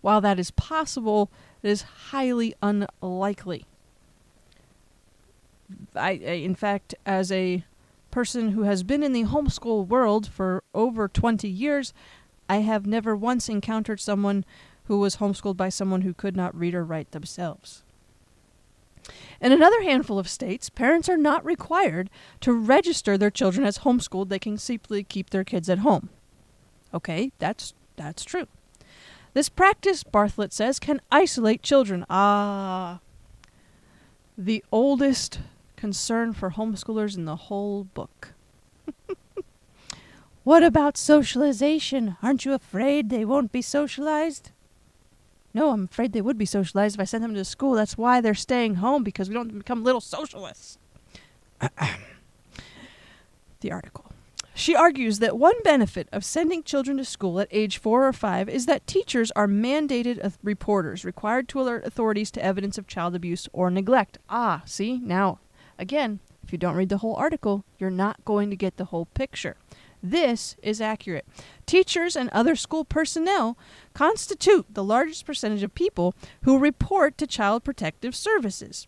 While 0.00 0.20
that 0.20 0.38
is 0.38 0.50
possible, 0.50 1.30
it 1.62 1.70
is 1.70 1.82
highly 1.82 2.54
unlikely. 2.62 3.66
I, 5.94 6.12
in 6.12 6.54
fact, 6.54 6.94
as 7.04 7.30
a 7.30 7.64
person 8.10 8.50
who 8.50 8.62
has 8.62 8.82
been 8.82 9.02
in 9.02 9.12
the 9.12 9.24
homeschool 9.24 9.86
world 9.86 10.26
for 10.26 10.64
over 10.74 11.06
20 11.06 11.48
years, 11.48 11.92
I 12.48 12.58
have 12.58 12.86
never 12.86 13.14
once 13.14 13.48
encountered 13.48 14.00
someone 14.00 14.44
who 14.84 14.98
was 14.98 15.16
homeschooled 15.16 15.56
by 15.56 15.68
someone 15.68 16.00
who 16.00 16.14
could 16.14 16.34
not 16.34 16.56
read 16.58 16.74
or 16.74 16.84
write 16.84 17.12
themselves. 17.12 17.84
In 19.40 19.52
another 19.52 19.82
handful 19.82 20.18
of 20.18 20.28
states, 20.28 20.68
parents 20.68 21.08
are 21.08 21.16
not 21.16 21.44
required 21.44 22.10
to 22.40 22.52
register 22.52 23.16
their 23.16 23.30
children 23.30 23.66
as 23.66 23.78
homeschooled. 23.78 24.28
They 24.28 24.38
can 24.38 24.58
simply 24.58 25.02
keep 25.02 25.30
their 25.30 25.44
kids 25.44 25.70
at 25.70 25.78
home. 25.78 26.10
Okay, 26.92 27.32
that's 27.38 27.74
that's 27.96 28.24
true. 28.24 28.46
This 29.32 29.48
practice, 29.48 30.02
Bartholet 30.02 30.52
says, 30.52 30.78
can 30.78 31.00
isolate 31.12 31.62
children. 31.62 32.04
Ah, 32.10 33.00
the 34.36 34.64
oldest 34.72 35.40
concern 35.76 36.32
for 36.32 36.50
homeschoolers 36.50 37.16
in 37.16 37.26
the 37.26 37.36
whole 37.36 37.84
book. 37.84 38.34
what 40.44 40.62
about 40.62 40.96
socialization? 40.96 42.16
Aren't 42.22 42.44
you 42.44 42.54
afraid 42.54 43.08
they 43.08 43.24
won't 43.24 43.52
be 43.52 43.62
socialized? 43.62 44.50
No, 45.52 45.70
I'm 45.70 45.84
afraid 45.84 46.12
they 46.12 46.20
would 46.20 46.38
be 46.38 46.46
socialized 46.46 46.96
if 46.96 47.00
I 47.00 47.04
sent 47.04 47.22
them 47.22 47.34
to 47.34 47.44
school. 47.44 47.74
That's 47.74 47.98
why 47.98 48.20
they're 48.20 48.34
staying 48.34 48.76
home 48.76 49.02
because 49.02 49.28
we 49.28 49.34
don't 49.34 49.58
become 49.58 49.82
little 49.82 50.00
socialists. 50.00 50.78
the 53.60 53.72
article. 53.72 54.06
She 54.54 54.74
argues 54.74 55.20
that 55.20 55.38
one 55.38 55.62
benefit 55.62 56.08
of 56.12 56.24
sending 56.24 56.62
children 56.62 56.98
to 56.98 57.04
school 57.04 57.40
at 57.40 57.48
age 57.50 57.78
four 57.78 58.06
or 58.06 58.12
five 58.12 58.48
is 58.48 58.66
that 58.66 58.86
teachers 58.86 59.30
are 59.32 59.46
mandated 59.46 60.34
reporters 60.42 61.04
required 61.04 61.48
to 61.48 61.60
alert 61.60 61.86
authorities 61.86 62.30
to 62.32 62.44
evidence 62.44 62.76
of 62.76 62.86
child 62.86 63.14
abuse 63.14 63.48
or 63.52 63.70
neglect. 63.70 64.18
Ah, 64.28 64.62
see, 64.66 64.98
now, 64.98 65.38
again, 65.78 66.20
if 66.44 66.52
you 66.52 66.58
don't 66.58 66.74
read 66.76 66.90
the 66.90 66.98
whole 66.98 67.14
article, 67.14 67.64
you're 67.78 67.90
not 67.90 68.24
going 68.24 68.50
to 68.50 68.56
get 68.56 68.76
the 68.76 68.86
whole 68.86 69.06
picture. 69.06 69.56
This 70.02 70.56
is 70.62 70.80
accurate. 70.80 71.26
Teachers 71.66 72.16
and 72.16 72.30
other 72.30 72.56
school 72.56 72.84
personnel 72.84 73.58
constitute 73.92 74.66
the 74.72 74.84
largest 74.84 75.26
percentage 75.26 75.62
of 75.62 75.74
people 75.74 76.14
who 76.42 76.58
report 76.58 77.18
to 77.18 77.26
Child 77.26 77.64
Protective 77.64 78.16
Services. 78.16 78.86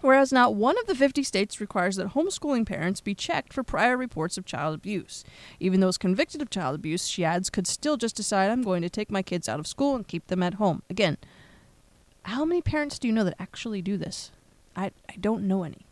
Whereas 0.00 0.32
not 0.32 0.54
one 0.54 0.78
of 0.78 0.86
the 0.86 0.94
50 0.94 1.24
states 1.24 1.60
requires 1.60 1.96
that 1.96 2.14
homeschooling 2.14 2.66
parents 2.66 3.00
be 3.00 3.16
checked 3.16 3.52
for 3.52 3.64
prior 3.64 3.96
reports 3.96 4.38
of 4.38 4.44
child 4.44 4.74
abuse. 4.74 5.24
Even 5.58 5.80
those 5.80 5.98
convicted 5.98 6.40
of 6.40 6.50
child 6.50 6.76
abuse, 6.76 7.08
she 7.08 7.24
adds, 7.24 7.50
could 7.50 7.66
still 7.66 7.96
just 7.96 8.14
decide, 8.14 8.50
I'm 8.50 8.62
going 8.62 8.82
to 8.82 8.90
take 8.90 9.10
my 9.10 9.22
kids 9.22 9.48
out 9.48 9.58
of 9.58 9.66
school 9.66 9.96
and 9.96 10.06
keep 10.06 10.28
them 10.28 10.42
at 10.42 10.54
home. 10.54 10.82
Again, 10.88 11.16
how 12.22 12.44
many 12.44 12.62
parents 12.62 13.00
do 13.00 13.08
you 13.08 13.12
know 13.12 13.24
that 13.24 13.34
actually 13.40 13.82
do 13.82 13.96
this? 13.96 14.30
I, 14.76 14.92
I 15.08 15.16
don't 15.20 15.48
know 15.48 15.64
any. 15.64 15.87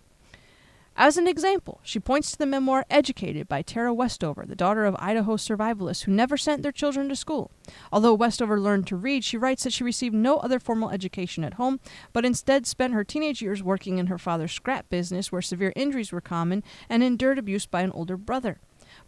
As 0.98 1.18
an 1.18 1.28
example, 1.28 1.78
she 1.82 2.00
points 2.00 2.32
to 2.32 2.38
the 2.38 2.46
memoir 2.46 2.86
Educated 2.88 3.46
by 3.48 3.60
Tara 3.60 3.92
Westover, 3.92 4.46
the 4.46 4.56
daughter 4.56 4.86
of 4.86 4.96
Idaho 4.98 5.36
survivalists 5.36 6.04
who 6.04 6.10
never 6.10 6.38
sent 6.38 6.62
their 6.62 6.72
children 6.72 7.10
to 7.10 7.16
school. 7.16 7.50
Although 7.92 8.14
Westover 8.14 8.58
learned 8.58 8.86
to 8.86 8.96
read, 8.96 9.22
she 9.22 9.36
writes 9.36 9.64
that 9.64 9.74
she 9.74 9.84
received 9.84 10.14
no 10.14 10.38
other 10.38 10.58
formal 10.58 10.88
education 10.88 11.44
at 11.44 11.54
home, 11.54 11.80
but 12.14 12.24
instead 12.24 12.66
spent 12.66 12.94
her 12.94 13.04
teenage 13.04 13.42
years 13.42 13.62
working 13.62 13.98
in 13.98 14.06
her 14.06 14.16
father's 14.16 14.52
scrap 14.52 14.88
business 14.88 15.30
where 15.30 15.42
severe 15.42 15.74
injuries 15.76 16.12
were 16.12 16.22
common 16.22 16.64
and 16.88 17.02
endured 17.02 17.38
abuse 17.38 17.66
by 17.66 17.82
an 17.82 17.92
older 17.92 18.16
brother. 18.16 18.58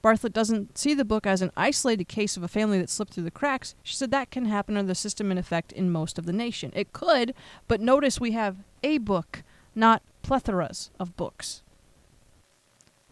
Bartholet 0.05 0.35
doesn't 0.35 0.77
see 0.77 0.93
the 0.93 1.07
book 1.07 1.27
as 1.27 1.41
an 1.41 1.53
isolated 1.57 2.07
case 2.07 2.37
of 2.37 2.43
a 2.43 2.49
family 2.49 2.79
that 2.79 2.91
slipped 2.91 3.15
through 3.15 3.25
the 3.25 3.31
cracks. 3.31 3.75
She 3.83 3.95
said 3.95 4.11
that 4.11 4.31
can 4.31 4.45
happen 4.45 4.77
under 4.77 4.89
the 4.89 4.95
system 4.95 5.33
in 5.33 5.39
effect 5.39 5.73
in 5.73 5.91
most 5.91 6.19
of 6.19 6.27
the 6.27 6.35
nation. 6.35 6.71
It 6.77 6.93
could, 6.93 7.33
but 7.67 7.81
notice 7.81 8.21
we 8.21 8.33
have 8.33 8.59
a 8.83 8.99
book, 8.99 9.43
not 9.75 10.03
plethoras 10.23 10.91
of 11.01 11.17
books. 11.17 11.63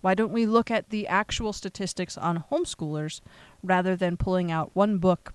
Why 0.07 0.15
don't 0.15 0.31
we 0.31 0.47
look 0.47 0.71
at 0.71 0.91
the 0.91 1.09
actual 1.09 1.53
statistics 1.53 2.17
on 2.17 2.45
homeschoolers 2.49 3.21
rather 3.61 3.97
than 3.97 4.17
pulling 4.17 4.53
out 4.53 4.71
one 4.73 4.99
book 4.99 5.35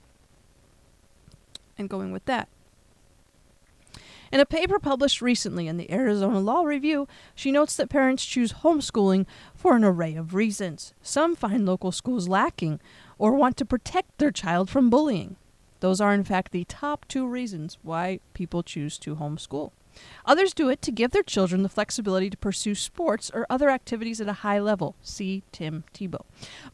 and 1.77 1.89
going 1.89 2.13
with 2.13 2.23
that? 2.23 2.47
In 4.31 4.39
a 4.39 4.45
paper 4.45 4.79
published 4.79 5.21
recently 5.21 5.67
in 5.67 5.75
the 5.75 5.91
Arizona 5.91 6.39
Law 6.39 6.63
Review, 6.63 7.05
she 7.35 7.51
notes 7.51 7.75
that 7.75 7.89
parents 7.89 8.25
choose 8.25 8.53
homeschooling 8.63 9.25
for 9.53 9.75
an 9.75 9.83
array 9.83 10.15
of 10.15 10.33
reasons. 10.33 10.93
Some 11.01 11.35
find 11.35 11.65
local 11.65 11.91
schools 11.91 12.29
lacking 12.29 12.79
or 13.17 13.33
want 13.33 13.57
to 13.57 13.65
protect 13.65 14.19
their 14.19 14.31
child 14.31 14.69
from 14.69 14.89
bullying. 14.89 15.35
Those 15.81 15.99
are, 15.99 16.13
in 16.13 16.23
fact, 16.23 16.53
the 16.53 16.63
top 16.63 17.05
two 17.09 17.27
reasons 17.27 17.77
why 17.83 18.21
people 18.33 18.63
choose 18.63 18.97
to 18.99 19.17
homeschool. 19.17 19.73
Others 20.25 20.53
do 20.53 20.69
it 20.69 20.81
to 20.83 20.91
give 20.91 21.11
their 21.11 21.23
children 21.23 21.63
the 21.63 21.69
flexibility 21.69 22.29
to 22.29 22.37
pursue 22.37 22.75
sports 22.75 23.31
or 23.33 23.45
other 23.49 23.69
activities 23.69 24.21
at 24.21 24.27
a 24.27 24.41
high 24.41 24.59
level. 24.59 24.95
See 25.01 25.43
Tim 25.51 25.83
Tebow. 25.93 26.25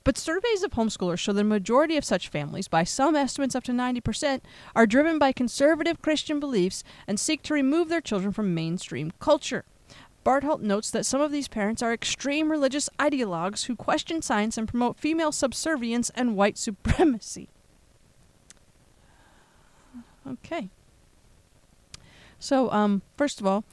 But 0.04 0.18
surveys 0.18 0.64
of 0.64 0.72
homeschoolers 0.72 1.20
show 1.20 1.34
the 1.34 1.44
majority 1.44 1.98
of 1.98 2.06
such 2.06 2.30
families, 2.30 2.68
by 2.68 2.84
some 2.84 3.16
estimates 3.16 3.56
up 3.56 3.64
to 3.66 3.72
90%, 3.72 4.42
are 4.76 4.86
driven 4.86 5.20
by 5.20 5.32
conservative 5.32 6.02
Christian 6.02 6.40
beliefs 6.40 6.84
and 7.08 7.20
seek 7.20 7.42
to 7.44 7.54
remove 7.54 7.90
their 7.90 8.02
children 8.02 8.32
from 8.32 8.54
mainstream 8.54 9.12
culture. 9.20 9.66
Bartholet 10.26 10.62
notes 10.62 10.92
that 10.92 11.06
some 11.06 11.22
of 11.22 11.32
these 11.32 11.48
parents 11.48 11.82
are 11.82 11.94
extreme 11.94 12.52
religious 12.52 12.90
ideologues 13.00 13.68
who 13.68 13.78
question 13.78 14.22
science 14.22 14.58
and 14.58 14.68
promote 14.68 15.00
female 15.00 15.32
subservience 15.32 16.10
and 16.16 16.36
white 16.36 16.58
supremacy. 16.58 17.50
Okay. 20.28 20.70
So, 22.40 22.72
um, 22.72 23.02
first 23.16 23.40
of 23.40 23.48
all, 23.48 23.64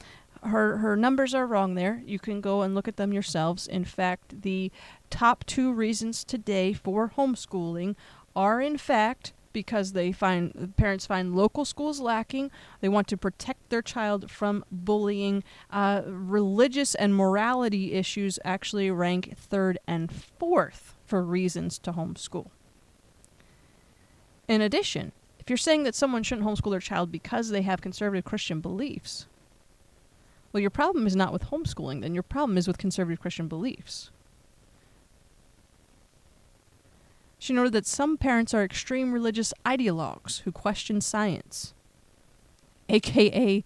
her 0.43 0.79
her 0.79 0.97
numbers 0.97 1.35
are 1.35 1.47
wrong 1.47 1.75
there. 1.75 2.03
You 2.07 2.19
can 2.19 2.41
go 2.41 2.63
and 2.63 2.75
look 2.75 2.89
at 2.89 2.97
them 2.97 3.13
yourselves. 3.13 3.67
In 3.67 3.85
fact, 3.85 4.43
the 4.43 4.71
top 5.11 5.45
two 5.45 5.73
reasons 5.73 6.25
today 6.25 6.73
for 6.73 7.13
homeschooling 7.17 7.97
are 8.37 8.61
in 8.61 8.77
fact 8.77 9.33
because 9.53 9.93
they 9.93 10.13
find 10.13 10.75
parents 10.77 11.07
find 11.07 11.35
local 11.35 11.65
schools 11.65 12.01
lacking. 12.01 12.51
They 12.81 12.89
want 12.89 13.09
to 13.09 13.17
protect 13.17 13.71
their 13.71 13.81
child 13.81 14.31
from 14.31 14.65
bullying. 14.71 15.45
Uh, 15.71 16.03
religious 16.07 16.95
and 16.95 17.15
morality 17.15 17.93
issues 17.93 18.39
actually 18.45 18.91
rank 18.91 19.35
third 19.39 19.79
and 19.87 20.13
fourth 20.13 20.95
for 21.07 21.23
reasons 21.23 21.79
to 21.79 21.93
homeschool. 21.93 22.51
In 24.49 24.61
addition, 24.61 25.13
if 25.45 25.51
you're 25.51 25.59
saying 25.59 25.83
that 25.83 25.95
someone 25.95 26.23
shouldn't 26.23 26.47
homeschool 26.47 26.71
their 26.71 26.81
child 26.81 27.13
because 27.13 27.51
they 27.51 27.61
have 27.61 27.83
conservative 27.83 28.25
Christian 28.25 28.61
beliefs, 28.61 29.27
well, 30.53 30.63
your 30.63 30.71
problem 30.71 31.07
is 31.07 31.15
not 31.15 31.35
with 31.35 31.51
homeschooling, 31.51 32.01
then 32.01 32.15
your 32.15 32.23
problem 32.23 32.57
is 32.57 32.67
with 32.67 32.79
conservative 32.79 33.21
Christian 33.21 33.47
beliefs. 33.47 34.11
She 37.39 37.53
noted 37.53 37.75
that 37.75 37.87
some 37.87 38.17
parents 38.17 38.55
are 38.55 38.65
extreme 38.65 39.13
religious 39.13 39.53
ideologues 39.67 40.41
who 40.43 40.53
question 40.53 41.03
science, 41.03 41.75
aka 42.89 43.63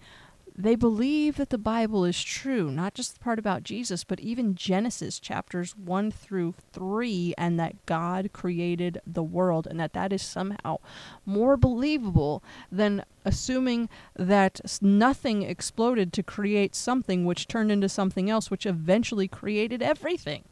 they 0.61 0.75
believe 0.75 1.37
that 1.37 1.50
the 1.50 1.57
Bible 1.57 2.05
is 2.05 2.21
true, 2.21 2.69
not 2.69 2.93
just 2.93 3.15
the 3.15 3.21
part 3.21 3.38
about 3.38 3.62
Jesus, 3.62 4.03
but 4.03 4.19
even 4.19 4.57
Genesis 4.57 5.21
chapters 5.21 5.77
1 5.77 6.11
through 6.11 6.53
3, 6.73 7.33
and 7.38 7.61
that 7.61 7.87
God 7.87 8.31
created 8.33 9.00
the 9.07 9.23
world, 9.23 9.69
and 9.69 9.79
that 9.79 9.93
that 9.93 10.12
is 10.12 10.21
somehow 10.21 10.79
more 11.25 11.57
believable 11.57 12.43
than 12.73 13.05
assuming 13.25 13.88
that 14.17 14.61
nothing 14.83 15.43
exploded 15.45 16.12
to 16.12 16.25
create 16.25 16.75
something 16.75 17.25
which 17.25 17.47
turned 17.47 17.71
into 17.71 17.88
something 17.88 18.29
else, 18.29 18.50
which 18.50 18.67
eventually 18.67 19.29
created 19.29 19.81
everything. 19.81 20.43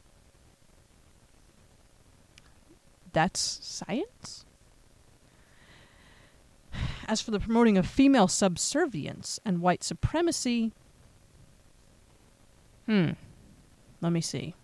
That's 3.12 3.40
science? 3.40 4.45
As 7.06 7.20
for 7.20 7.30
the 7.30 7.38
promoting 7.38 7.78
of 7.78 7.86
female 7.86 8.26
subservience 8.26 9.38
and 9.44 9.60
white 9.60 9.84
supremacy, 9.84 10.72
hmm, 12.86 13.10
let 14.00 14.12
me 14.12 14.20
see. 14.20 14.54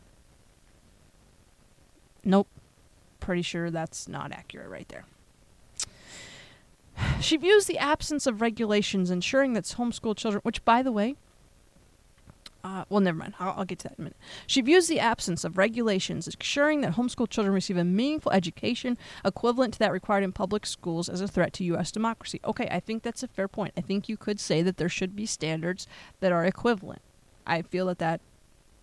Nope. 2.24 2.48
Pretty 3.20 3.42
sure 3.42 3.70
that's 3.70 4.08
not 4.08 4.32
accurate 4.32 4.68
right 4.68 4.88
there. 4.88 5.04
She 7.20 7.36
views 7.36 7.66
the 7.66 7.78
absence 7.78 8.26
of 8.26 8.40
regulations 8.40 9.08
ensuring 9.10 9.52
that 9.52 9.64
homeschool 9.64 10.16
children, 10.16 10.40
which, 10.42 10.64
by 10.64 10.82
the 10.82 10.90
way, 10.90 11.14
uh, 12.64 12.84
well, 12.88 13.00
never 13.00 13.18
mind. 13.18 13.34
I'll, 13.40 13.54
I'll, 13.58 13.64
get 13.64 13.80
to 13.80 13.88
that 13.88 13.98
in 13.98 14.02
a 14.02 14.04
minute. 14.04 14.16
She 14.46 14.60
views 14.60 14.86
the 14.86 15.00
absence 15.00 15.42
of 15.42 15.58
regulations 15.58 16.28
ensuring 16.28 16.80
that 16.82 16.94
homeschool 16.94 17.28
children 17.28 17.52
receive 17.52 17.76
a 17.76 17.84
meaningful 17.84 18.30
education 18.32 18.96
equivalent 19.24 19.74
to 19.74 19.78
that 19.80 19.92
required 19.92 20.22
in 20.22 20.32
public 20.32 20.64
schools 20.64 21.08
as 21.08 21.20
a 21.20 21.28
threat 21.28 21.52
to 21.54 21.64
U.S. 21.64 21.90
democracy. 21.90 22.40
Okay, 22.44 22.68
I 22.70 22.78
think 22.78 23.02
that's 23.02 23.22
a 23.22 23.28
fair 23.28 23.48
point. 23.48 23.72
I 23.76 23.80
think 23.80 24.08
you 24.08 24.16
could 24.16 24.38
say 24.38 24.62
that 24.62 24.76
there 24.76 24.88
should 24.88 25.16
be 25.16 25.26
standards 25.26 25.88
that 26.20 26.30
are 26.30 26.44
equivalent. 26.44 27.02
I 27.46 27.62
feel 27.62 27.86
that 27.86 27.98
that 27.98 28.20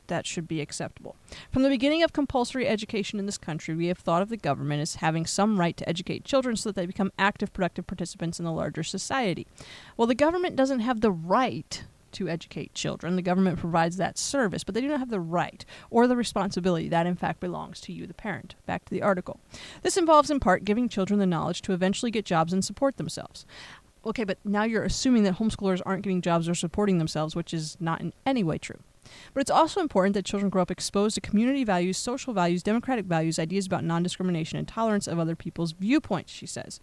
that 0.07 0.25
should 0.25 0.47
be 0.47 0.59
acceptable. 0.59 1.15
From 1.51 1.61
the 1.61 1.69
beginning 1.69 2.03
of 2.03 2.13
compulsory 2.13 2.67
education 2.67 3.19
in 3.19 3.27
this 3.27 3.37
country, 3.37 3.75
we 3.75 3.87
have 3.87 3.99
thought 3.99 4.23
of 4.23 4.29
the 4.29 4.37
government 4.37 4.81
as 4.81 4.95
having 4.95 5.25
some 5.25 5.59
right 5.59 5.77
to 5.77 5.87
educate 5.87 6.25
children 6.25 6.55
so 6.55 6.69
that 6.69 6.75
they 6.75 6.85
become 6.85 7.11
active, 7.17 7.53
productive 7.53 7.85
participants 7.85 8.39
in 8.39 8.45
the 8.45 8.51
larger 8.51 8.83
society. 8.83 9.47
Well, 9.95 10.07
the 10.07 10.15
government 10.15 10.55
doesn't 10.55 10.79
have 10.79 11.01
the 11.01 11.11
right 11.11 11.83
to 12.13 12.29
educate 12.29 12.73
children. 12.73 13.15
The 13.15 13.21
government 13.21 13.59
provides 13.59 13.97
that 13.97 14.17
service, 14.17 14.63
but 14.63 14.75
they 14.75 14.81
do 14.81 14.87
not 14.87 14.99
have 14.99 15.09
the 15.09 15.19
right 15.19 15.65
or 15.89 16.07
the 16.07 16.15
responsibility. 16.15 16.89
That, 16.89 17.07
in 17.07 17.15
fact, 17.15 17.39
belongs 17.39 17.81
to 17.81 17.93
you, 17.93 18.07
the 18.07 18.13
parent. 18.13 18.55
Back 18.65 18.85
to 18.85 18.93
the 18.93 19.01
article. 19.01 19.39
This 19.81 19.97
involves, 19.97 20.29
in 20.29 20.39
part, 20.39 20.65
giving 20.65 20.89
children 20.89 21.19
the 21.19 21.25
knowledge 21.25 21.61
to 21.63 21.73
eventually 21.73 22.11
get 22.11 22.25
jobs 22.25 22.53
and 22.53 22.63
support 22.63 22.97
themselves. 22.97 23.45
Okay, 24.05 24.23
but 24.23 24.37
now 24.45 24.63
you're 24.63 24.83
assuming 24.83 25.23
that 25.23 25.35
homeschoolers 25.35 25.81
aren't 25.85 26.03
getting 26.03 26.21
jobs 26.21 26.47
or 26.47 26.55
supporting 26.55 26.97
themselves, 26.97 27.35
which 27.35 27.53
is 27.53 27.75
not 27.79 28.01
in 28.01 28.13
any 28.25 28.43
way 28.43 28.57
true. 28.57 28.79
But 29.33 29.41
it's 29.41 29.51
also 29.51 29.81
important 29.81 30.13
that 30.13 30.25
children 30.25 30.49
grow 30.49 30.61
up 30.61 30.71
exposed 30.71 31.15
to 31.15 31.21
community 31.21 31.63
values, 31.63 31.97
social 31.97 32.33
values, 32.33 32.63
democratic 32.63 33.05
values, 33.05 33.39
ideas 33.39 33.65
about 33.65 33.83
non 33.83 34.03
discrimination, 34.03 34.57
and 34.57 34.67
tolerance 34.67 35.07
of 35.07 35.19
other 35.19 35.35
people's 35.35 35.73
viewpoints, 35.73 36.31
she 36.31 36.45
says 36.45 36.79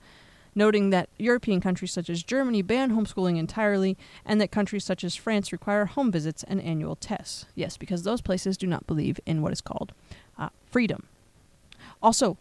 noting 0.56 0.90
that 0.90 1.08
European 1.18 1.60
countries 1.60 1.92
such 1.92 2.10
as 2.10 2.22
Germany 2.24 2.62
ban 2.62 2.90
homeschooling 2.90 3.36
entirely 3.38 3.96
and 4.24 4.40
that 4.40 4.50
countries 4.50 4.84
such 4.84 5.04
as 5.04 5.14
France 5.14 5.52
require 5.52 5.84
home 5.84 6.10
visits 6.10 6.42
and 6.42 6.60
annual 6.62 6.96
tests. 6.96 7.46
Yes, 7.54 7.76
because 7.76 8.02
those 8.02 8.22
places 8.22 8.56
do 8.56 8.66
not 8.66 8.86
believe 8.86 9.20
in 9.26 9.42
what 9.42 9.52
is 9.52 9.60
called 9.60 9.92
uh, 10.38 10.48
freedom. 10.70 11.06
Also, 12.02 12.36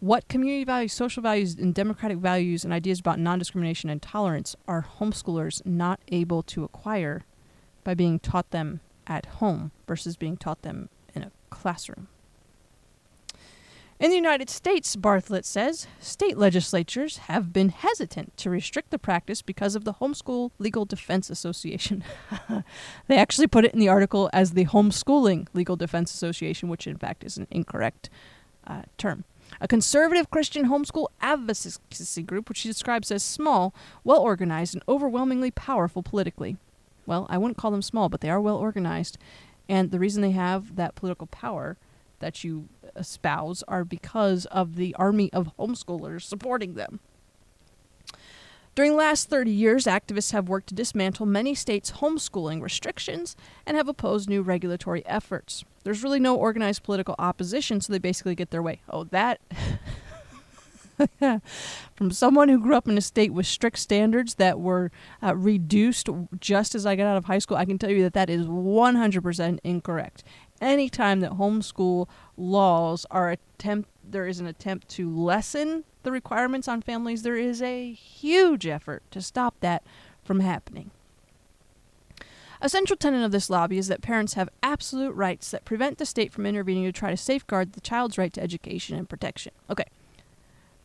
what 0.00 0.28
community 0.28 0.64
values, 0.64 0.92
social 0.92 1.22
values, 1.22 1.54
and 1.54 1.74
democratic 1.74 2.18
values 2.18 2.64
and 2.64 2.72
ideas 2.72 3.00
about 3.00 3.18
non 3.18 3.38
discrimination 3.38 3.88
and 3.88 4.02
tolerance 4.02 4.56
are 4.66 4.86
homeschoolers 4.98 5.64
not 5.64 6.00
able 6.08 6.42
to 6.42 6.64
acquire 6.64 7.24
by 7.84 7.94
being 7.94 8.18
taught 8.18 8.50
them 8.50 8.80
at 9.06 9.26
home 9.26 9.70
versus 9.86 10.16
being 10.16 10.36
taught 10.36 10.62
them 10.62 10.88
in 11.14 11.22
a 11.22 11.30
classroom? 11.50 12.08
In 14.04 14.10
the 14.10 14.16
United 14.16 14.50
States, 14.50 14.96
Bartholet 14.96 15.46
says, 15.46 15.86
state 15.98 16.36
legislatures 16.36 17.16
have 17.16 17.54
been 17.54 17.70
hesitant 17.70 18.36
to 18.36 18.50
restrict 18.50 18.90
the 18.90 18.98
practice 18.98 19.40
because 19.40 19.74
of 19.74 19.84
the 19.84 19.94
Homeschool 19.94 20.50
Legal 20.58 20.84
Defense 20.84 21.30
Association. 21.30 22.04
they 23.08 23.16
actually 23.16 23.46
put 23.46 23.64
it 23.64 23.72
in 23.72 23.80
the 23.80 23.88
article 23.88 24.28
as 24.34 24.50
the 24.50 24.66
Homeschooling 24.66 25.46
Legal 25.54 25.76
Defense 25.76 26.12
Association, 26.12 26.68
which 26.68 26.86
in 26.86 26.98
fact 26.98 27.24
is 27.24 27.38
an 27.38 27.46
incorrect 27.50 28.10
uh, 28.66 28.82
term. 28.98 29.24
A 29.58 29.66
conservative 29.66 30.30
Christian 30.30 30.68
homeschool 30.68 31.06
advocacy 31.22 32.22
group, 32.24 32.50
which 32.50 32.58
she 32.58 32.68
describes 32.68 33.10
as 33.10 33.22
small, 33.22 33.74
well 34.04 34.20
organized, 34.20 34.74
and 34.74 34.82
overwhelmingly 34.86 35.50
powerful 35.50 36.02
politically. 36.02 36.58
Well, 37.06 37.26
I 37.30 37.38
wouldn't 37.38 37.56
call 37.56 37.70
them 37.70 37.80
small, 37.80 38.10
but 38.10 38.20
they 38.20 38.28
are 38.28 38.38
well 38.38 38.58
organized. 38.58 39.16
And 39.66 39.90
the 39.90 39.98
reason 39.98 40.20
they 40.20 40.32
have 40.32 40.76
that 40.76 40.94
political 40.94 41.26
power 41.28 41.78
that 42.20 42.44
you 42.44 42.68
espouse 42.96 43.62
are 43.68 43.84
because 43.84 44.46
of 44.46 44.76
the 44.76 44.94
army 44.94 45.32
of 45.32 45.50
homeschoolers 45.58 46.22
supporting 46.22 46.74
them. 46.74 47.00
During 48.74 48.92
the 48.92 48.98
last 48.98 49.30
30 49.30 49.52
years, 49.52 49.84
activists 49.84 50.32
have 50.32 50.48
worked 50.48 50.68
to 50.68 50.74
dismantle 50.74 51.26
many 51.26 51.54
states' 51.54 51.92
homeschooling 51.92 52.60
restrictions 52.60 53.36
and 53.66 53.76
have 53.76 53.86
opposed 53.86 54.28
new 54.28 54.42
regulatory 54.42 55.06
efforts. 55.06 55.64
There's 55.84 56.02
really 56.02 56.18
no 56.18 56.34
organized 56.34 56.82
political 56.82 57.14
opposition, 57.18 57.80
so 57.80 57.92
they 57.92 58.00
basically 58.00 58.34
get 58.34 58.50
their 58.50 58.62
way. 58.62 58.80
Oh, 58.90 59.04
that. 59.04 59.40
From 61.94 62.10
someone 62.10 62.48
who 62.48 62.58
grew 62.60 62.74
up 62.74 62.88
in 62.88 62.98
a 62.98 63.00
state 63.00 63.32
with 63.32 63.46
strict 63.46 63.78
standards 63.78 64.36
that 64.36 64.58
were 64.58 64.90
uh, 65.22 65.36
reduced 65.36 66.08
just 66.40 66.74
as 66.74 66.84
I 66.84 66.96
got 66.96 67.06
out 67.06 67.16
of 67.16 67.26
high 67.26 67.38
school, 67.38 67.56
I 67.56 67.64
can 67.64 67.78
tell 67.78 67.90
you 67.90 68.02
that 68.02 68.14
that 68.14 68.30
is 68.30 68.46
100% 68.46 69.58
incorrect 69.62 70.24
anytime 70.64 71.20
that 71.20 71.32
homeschool 71.32 72.08
laws 72.36 73.06
are 73.10 73.30
attempt 73.30 73.88
there 74.06 74.26
is 74.26 74.40
an 74.40 74.46
attempt 74.46 74.88
to 74.88 75.08
lessen 75.08 75.84
the 76.02 76.12
requirements 76.12 76.68
on 76.68 76.82
families, 76.82 77.22
there 77.22 77.36
is 77.36 77.62
a 77.62 77.92
huge 77.92 78.66
effort 78.66 79.02
to 79.10 79.22
stop 79.22 79.54
that 79.60 79.82
from 80.22 80.40
happening. 80.40 80.90
A 82.60 82.68
central 82.68 82.96
tenet 82.96 83.24
of 83.24 83.32
this 83.32 83.50
lobby 83.50 83.78
is 83.78 83.88
that 83.88 84.02
parents 84.02 84.34
have 84.34 84.48
absolute 84.62 85.12
rights 85.12 85.50
that 85.50 85.64
prevent 85.64 85.98
the 85.98 86.06
state 86.06 86.32
from 86.32 86.46
intervening 86.46 86.84
to 86.84 86.92
try 86.92 87.10
to 87.10 87.16
safeguard 87.16 87.72
the 87.72 87.80
child's 87.80 88.18
right 88.18 88.32
to 88.34 88.42
education 88.42 88.96
and 88.96 89.08
protection. 89.08 89.52
Okay. 89.70 89.86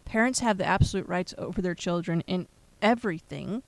Parents 0.05 0.39
have 0.39 0.57
the 0.57 0.65
absolute 0.65 1.07
rights 1.07 1.33
over 1.38 1.62
their 1.62 1.75
children 1.75 2.21
in 2.21 2.48
everything 2.81 3.63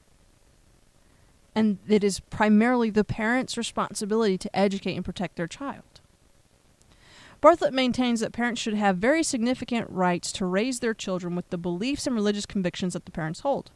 and 1.53 1.79
it 1.87 2.03
is 2.03 2.19
primarily 2.19 2.89
the 2.89 3.03
parent's 3.03 3.57
responsibility 3.57 4.37
to 4.37 4.55
educate 4.55 4.95
and 4.95 5.05
protect 5.05 5.35
their 5.35 5.47
child. 5.47 5.83
Bartholet 7.41 7.73
maintains 7.73 8.19
that 8.19 8.33
parents 8.33 8.61
should 8.61 8.75
have 8.75 8.97
very 8.97 9.23
significant 9.23 9.89
rights 9.89 10.31
to 10.33 10.45
raise 10.45 10.79
their 10.79 10.93
children 10.93 11.35
with 11.35 11.49
the 11.49 11.57
beliefs 11.57 12.05
and 12.05 12.15
religious 12.15 12.45
convictions 12.45 12.93
that 12.93 13.05
the 13.05 13.11
parents 13.11 13.39
hold. 13.39 13.71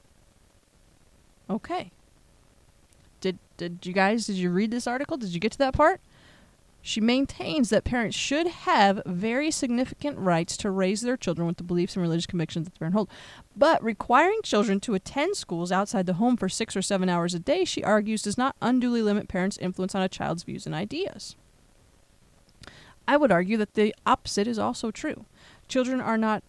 Okay. 1.49 1.91
Did 3.21 3.39
did 3.57 3.79
you 3.83 3.93
guys 3.93 4.27
did 4.27 4.35
you 4.35 4.51
read 4.51 4.69
this 4.69 4.85
article? 4.85 5.17
Did 5.17 5.29
you 5.29 5.39
get 5.39 5.51
to 5.53 5.57
that 5.59 5.73
part? 5.73 5.99
She 6.83 7.01
maintains 7.01 7.71
that 7.71 7.83
parents 7.83 8.15
should 8.15 8.45
have 8.45 9.01
very 9.07 9.49
significant 9.49 10.19
rights 10.19 10.55
to 10.57 10.69
raise 10.69 11.01
their 11.01 11.17
children 11.17 11.47
with 11.47 11.57
the 11.57 11.63
beliefs 11.63 11.95
and 11.95 12.03
religious 12.03 12.27
convictions 12.27 12.65
that 12.65 12.75
the 12.75 12.79
parent 12.79 12.93
hold. 12.93 13.09
But 13.57 13.83
requiring 13.83 14.41
children 14.43 14.79
to 14.81 14.93
attend 14.93 15.35
schools 15.35 15.71
outside 15.71 16.05
the 16.05 16.13
home 16.13 16.37
for 16.37 16.47
six 16.47 16.77
or 16.77 16.83
seven 16.83 17.09
hours 17.09 17.33
a 17.33 17.39
day, 17.39 17.65
she 17.65 17.83
argues, 17.83 18.21
does 18.21 18.37
not 18.37 18.55
unduly 18.61 19.01
limit 19.01 19.27
parents' 19.27 19.57
influence 19.57 19.95
on 19.95 20.03
a 20.03 20.09
child's 20.09 20.43
views 20.43 20.67
and 20.67 20.75
ideas. 20.75 21.35
I 23.07 23.17
would 23.17 23.31
argue 23.31 23.57
that 23.57 23.73
the 23.75 23.95
opposite 24.05 24.47
is 24.47 24.59
also 24.59 24.91
true. 24.91 25.25
Children 25.67 26.01
are 26.01 26.17
not 26.17 26.43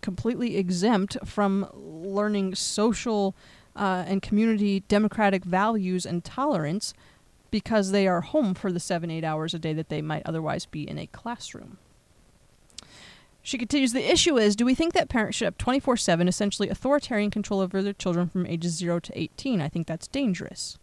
completely 0.00 0.56
exempt 0.56 1.16
from 1.24 1.68
learning 1.74 2.54
social 2.54 3.34
uh, 3.74 4.04
and 4.06 4.22
community 4.22 4.80
democratic 4.88 5.44
values 5.44 6.06
and 6.06 6.24
tolerance 6.24 6.94
because 7.50 7.90
they 7.90 8.06
are 8.06 8.20
home 8.20 8.54
for 8.54 8.70
the 8.70 8.80
seven, 8.80 9.10
eight 9.10 9.24
hours 9.24 9.54
a 9.54 9.58
day 9.58 9.72
that 9.72 9.88
they 9.88 10.02
might 10.02 10.22
otherwise 10.26 10.66
be 10.66 10.88
in 10.88 10.98
a 10.98 11.06
classroom. 11.06 11.78
She 13.42 13.56
continues 13.56 13.92
The 13.92 14.12
issue 14.12 14.36
is 14.36 14.56
do 14.56 14.66
we 14.66 14.74
think 14.74 14.92
that 14.92 15.08
parents 15.08 15.38
should 15.38 15.46
have 15.46 15.56
24 15.56 15.96
7 15.96 16.28
essentially 16.28 16.68
authoritarian 16.68 17.30
control 17.30 17.60
over 17.60 17.82
their 17.82 17.94
children 17.94 18.28
from 18.28 18.46
ages 18.46 18.76
0 18.76 19.00
to 19.00 19.18
18? 19.18 19.62
I 19.62 19.68
think 19.68 19.86
that's 19.86 20.06
dangerous. 20.06 20.78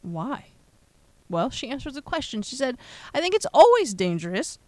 Why? 0.00 0.51
Well, 1.32 1.48
she 1.48 1.70
answers 1.70 1.94
the 1.94 2.02
question. 2.02 2.42
She 2.42 2.56
said, 2.56 2.76
I 3.14 3.20
think 3.20 3.34
it's 3.34 3.46
always 3.54 3.94
dangerous. 3.94 4.58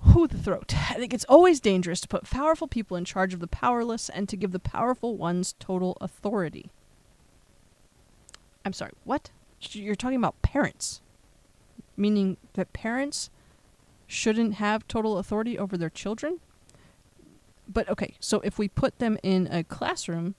Who 0.00 0.26
the 0.26 0.36
throat? 0.36 0.74
I 0.90 0.94
think 0.94 1.14
it's 1.14 1.24
always 1.28 1.60
dangerous 1.60 2.00
to 2.00 2.08
put 2.08 2.24
powerful 2.24 2.66
people 2.66 2.96
in 2.96 3.04
charge 3.04 3.32
of 3.32 3.38
the 3.38 3.46
powerless 3.46 4.08
and 4.08 4.28
to 4.28 4.36
give 4.36 4.50
the 4.50 4.58
powerful 4.58 5.16
ones 5.16 5.54
total 5.60 5.96
authority. 6.00 6.72
I'm 8.64 8.72
sorry, 8.72 8.92
what? 9.04 9.30
You're 9.70 9.94
talking 9.94 10.18
about 10.18 10.42
parents. 10.42 11.00
Meaning 11.96 12.38
that 12.54 12.72
parents 12.72 13.30
shouldn't 14.08 14.54
have 14.54 14.88
total 14.88 15.16
authority 15.16 15.56
over 15.56 15.76
their 15.76 15.90
children? 15.90 16.40
But 17.68 17.88
okay, 17.88 18.16
so 18.18 18.40
if 18.40 18.58
we 18.58 18.66
put 18.66 18.98
them 18.98 19.16
in 19.22 19.46
a 19.46 19.62
classroom 19.62 20.34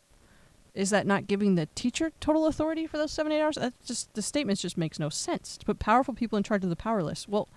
is 0.74 0.90
that 0.90 1.06
not 1.06 1.28
giving 1.28 1.56
the 1.56 1.68
teacher 1.76 2.12
total 2.20 2.48
authority 2.48 2.88
for 2.88 2.98
those 2.98 3.12
seven 3.12 3.32
eight 3.32 3.42
hours? 3.42 3.56
That 3.56 3.74
just 3.86 4.14
the 4.14 4.22
statement 4.22 4.60
just 4.60 4.78
makes 4.78 5.00
no 5.00 5.10
sense. 5.10 5.58
To 5.58 5.66
put 5.66 5.80
powerful 5.80 6.14
people 6.14 6.38
in 6.38 6.44
charge 6.44 6.64
of 6.64 6.70
the 6.70 6.76
powerless. 6.76 7.28
Well, 7.28 7.48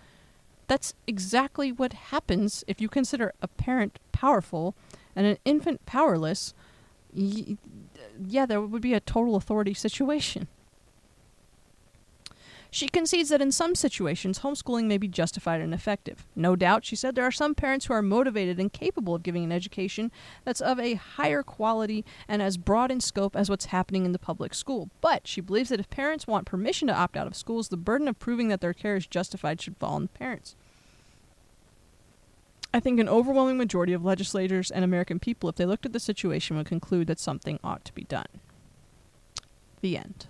that's 0.67 0.95
exactly 1.07 1.73
what 1.73 1.93
happens 1.93 2.65
if 2.67 2.81
you 2.81 2.89
consider 2.89 3.33
a 3.41 3.49
parent 3.49 3.99
powerful 4.13 4.75
and 5.15 5.27
an 5.27 5.39
infant 5.45 5.85
powerless. 5.87 6.53
Y- 7.15 7.57
yeah, 8.27 8.45
there 8.47 8.61
would 8.61 8.83
be 8.83 8.95
a 8.95 9.01
total 9.01 9.37
authority 9.37 9.75
situation. 9.75 10.49
She 12.77 12.89
concedes 12.89 13.31
that 13.31 13.41
in 13.41 13.53
some 13.53 13.75
situations, 13.75 14.41
homeschooling 14.41 14.85
may 14.85 14.99
be 14.99 15.09
justified 15.09 15.63
and 15.63 15.73
effective. 15.73 16.27
No 16.37 16.55
doubt, 16.55 16.85
she 16.85 16.95
said, 16.95 17.15
there 17.15 17.25
are 17.25 17.33
some 17.33 17.55
parents 17.55 17.87
who 17.87 17.95
are 17.95 18.03
motivated 18.03 18.61
and 18.61 18.71
capable 18.71 19.15
of 19.15 19.23
giving 19.23 19.45
an 19.45 19.51
education 19.51 20.13
that's 20.45 20.61
of 20.61 20.79
a 20.79 20.93
higher 20.93 21.43
quality 21.43 22.05
and 22.29 22.43
as 22.43 22.59
broad 22.59 22.91
in 22.91 23.01
scope 23.01 23.35
as 23.35 23.49
what's 23.49 23.73
happening 23.73 24.05
in 24.05 24.13
the 24.13 24.19
public 24.19 24.53
school. 24.53 24.91
But 25.01 25.27
she 25.27 25.41
believes 25.41 25.71
that 25.71 25.81
if 25.81 25.89
parents 25.89 26.27
want 26.27 26.45
permission 26.45 26.87
to 26.89 26.95
opt 26.95 27.17
out 27.17 27.27
of 27.27 27.35
schools, 27.35 27.71
the 27.71 27.79
burden 27.79 28.09
of 28.09 28.19
proving 28.19 28.49
that 28.49 28.61
their 28.61 28.75
care 28.75 28.97
is 28.97 29.07
justified 29.07 29.63
should 29.63 29.79
fall 29.79 29.95
on 29.95 30.03
the 30.03 30.09
parents. 30.09 30.55
I 32.75 32.81
think 32.81 33.01
an 33.01 33.09
overwhelming 33.09 33.57
majority 33.57 33.95
of 33.95 34.05
legislators 34.05 34.71
and 34.71 34.85
American 34.85 35.19
people, 35.19 35.49
if 35.49 35.57
they 35.57 35.65
looked 35.65 35.87
at 35.87 35.95
the 35.95 35.99
situation, 35.99 36.59
would 36.59 36.67
conclude 36.67 37.07
that 37.07 37.21
something 37.21 37.59
ought 37.65 37.87
to 37.87 37.95
be 37.95 38.05
done. 38.05 38.27
The 39.81 39.97
end. 39.97 40.27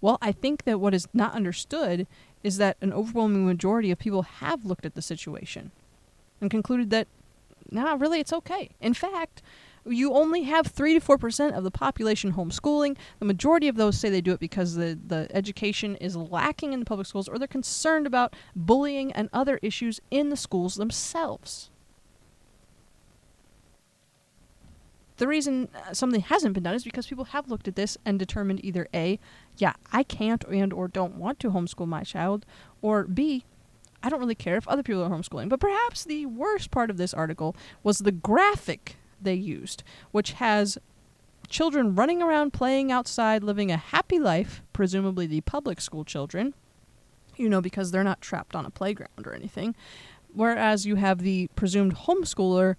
Well, 0.00 0.18
I 0.22 0.32
think 0.32 0.64
that 0.64 0.80
what 0.80 0.94
is 0.94 1.08
not 1.12 1.34
understood 1.34 2.06
is 2.42 2.58
that 2.58 2.76
an 2.80 2.92
overwhelming 2.92 3.46
majority 3.46 3.90
of 3.90 3.98
people 3.98 4.22
have 4.22 4.64
looked 4.64 4.86
at 4.86 4.94
the 4.94 5.02
situation 5.02 5.72
and 6.40 6.50
concluded 6.50 6.90
that, 6.90 7.08
nah, 7.70 7.94
really, 7.94 8.20
it's 8.20 8.32
okay. 8.32 8.70
In 8.80 8.94
fact, 8.94 9.42
you 9.84 10.12
only 10.12 10.42
have 10.42 10.66
3 10.66 10.98
to 10.98 11.00
4% 11.00 11.56
of 11.56 11.64
the 11.64 11.70
population 11.70 12.34
homeschooling. 12.34 12.96
The 13.18 13.24
majority 13.24 13.68
of 13.68 13.76
those 13.76 13.98
say 13.98 14.10
they 14.10 14.20
do 14.20 14.32
it 14.32 14.40
because 14.40 14.74
the, 14.74 14.98
the 15.06 15.28
education 15.34 15.96
is 15.96 16.16
lacking 16.16 16.72
in 16.72 16.80
the 16.80 16.86
public 16.86 17.06
schools 17.06 17.28
or 17.28 17.38
they're 17.38 17.48
concerned 17.48 18.06
about 18.06 18.34
bullying 18.54 19.12
and 19.12 19.28
other 19.32 19.58
issues 19.62 20.00
in 20.10 20.28
the 20.28 20.36
schools 20.36 20.76
themselves. 20.76 21.70
The 25.18 25.28
reason 25.28 25.68
uh, 25.74 25.92
something 25.92 26.20
hasn't 26.20 26.54
been 26.54 26.62
done 26.62 26.74
is 26.74 26.84
because 26.84 27.06
people 27.06 27.26
have 27.26 27.50
looked 27.50 27.68
at 27.68 27.76
this 27.76 27.98
and 28.04 28.18
determined 28.18 28.64
either 28.64 28.88
A, 28.94 29.18
yeah, 29.58 29.74
I 29.92 30.02
can't 30.02 30.44
and 30.44 30.72
or 30.72 30.88
don't 30.88 31.16
want 31.16 31.38
to 31.40 31.50
homeschool 31.50 31.86
my 31.86 32.04
child, 32.04 32.46
or 32.80 33.04
B, 33.04 33.44
I 34.02 34.08
don't 34.08 34.20
really 34.20 34.34
care 34.36 34.56
if 34.56 34.68
other 34.68 34.82
people 34.82 35.02
are 35.02 35.10
homeschooling. 35.10 35.48
But 35.48 35.60
perhaps 35.60 36.04
the 36.04 36.26
worst 36.26 36.70
part 36.70 36.88
of 36.88 36.96
this 36.96 37.12
article 37.12 37.56
was 37.82 37.98
the 37.98 38.12
graphic 38.12 38.96
they 39.20 39.34
used, 39.34 39.82
which 40.12 40.32
has 40.32 40.78
children 41.48 41.94
running 41.94 42.22
around 42.22 42.52
playing 42.52 42.92
outside, 42.92 43.42
living 43.42 43.72
a 43.72 43.76
happy 43.76 44.18
life, 44.18 44.62
presumably 44.72 45.26
the 45.26 45.40
public 45.40 45.80
school 45.80 46.04
children, 46.04 46.54
you 47.36 47.48
know, 47.48 47.60
because 47.60 47.90
they're 47.90 48.04
not 48.04 48.20
trapped 48.20 48.54
on 48.54 48.64
a 48.66 48.70
playground 48.70 49.26
or 49.26 49.34
anything. 49.34 49.74
Whereas 50.32 50.86
you 50.86 50.96
have 50.96 51.20
the 51.20 51.48
presumed 51.56 51.96
homeschooler 51.96 52.76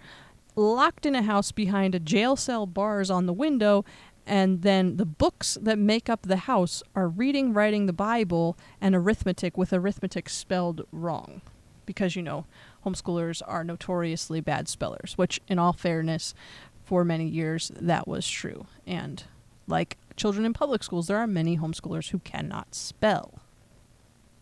locked 0.60 1.06
in 1.06 1.15
a 1.15 1.24
house 1.24 1.52
behind 1.52 1.95
a 1.95 2.00
jail 2.00 2.36
cell 2.36 2.65
bars 2.65 3.10
on 3.10 3.26
the 3.26 3.34
window 3.34 3.86
and 4.28 4.62
then 4.62 4.98
the 4.98 5.06
books 5.06 5.58
that 5.62 5.80
make 5.80 6.10
up 6.10 6.24
the 6.24 6.38
house 6.38 6.84
are 6.95 7.08
reading 7.08 7.54
writing 7.54 7.86
the 7.86 7.93
bible 7.93 8.58
and 8.80 8.93
arithmetic 8.93 9.58
with 9.58 9.74
arithmetic 9.74 10.30
spelled 10.30 10.86
wrong. 10.91 11.41
Because 11.86 12.15
you 12.15 12.22
know 12.22 12.45
homeschoolers 12.86 13.41
are 13.48 13.63
notoriously 13.63 14.41
bad 14.41 14.67
spellers 14.67 15.13
which 15.17 15.39
in 15.48 15.58
all 15.58 15.74
fairness 15.74 16.36
for 16.84 17.04
many 17.04 17.26
years 17.26 17.72
that 17.80 18.08
was 18.08 18.28
true. 18.30 18.67
And 18.86 19.24
like 19.67 19.98
children 20.15 20.45
in 20.45 20.54
public 20.54 20.84
schools 20.84 21.08
there 21.08 21.17
are 21.17 21.28
many 21.28 21.58
homeschoolers 21.58 22.10
who 22.10 22.19
cannot 22.19 22.76
spell. 22.76 23.39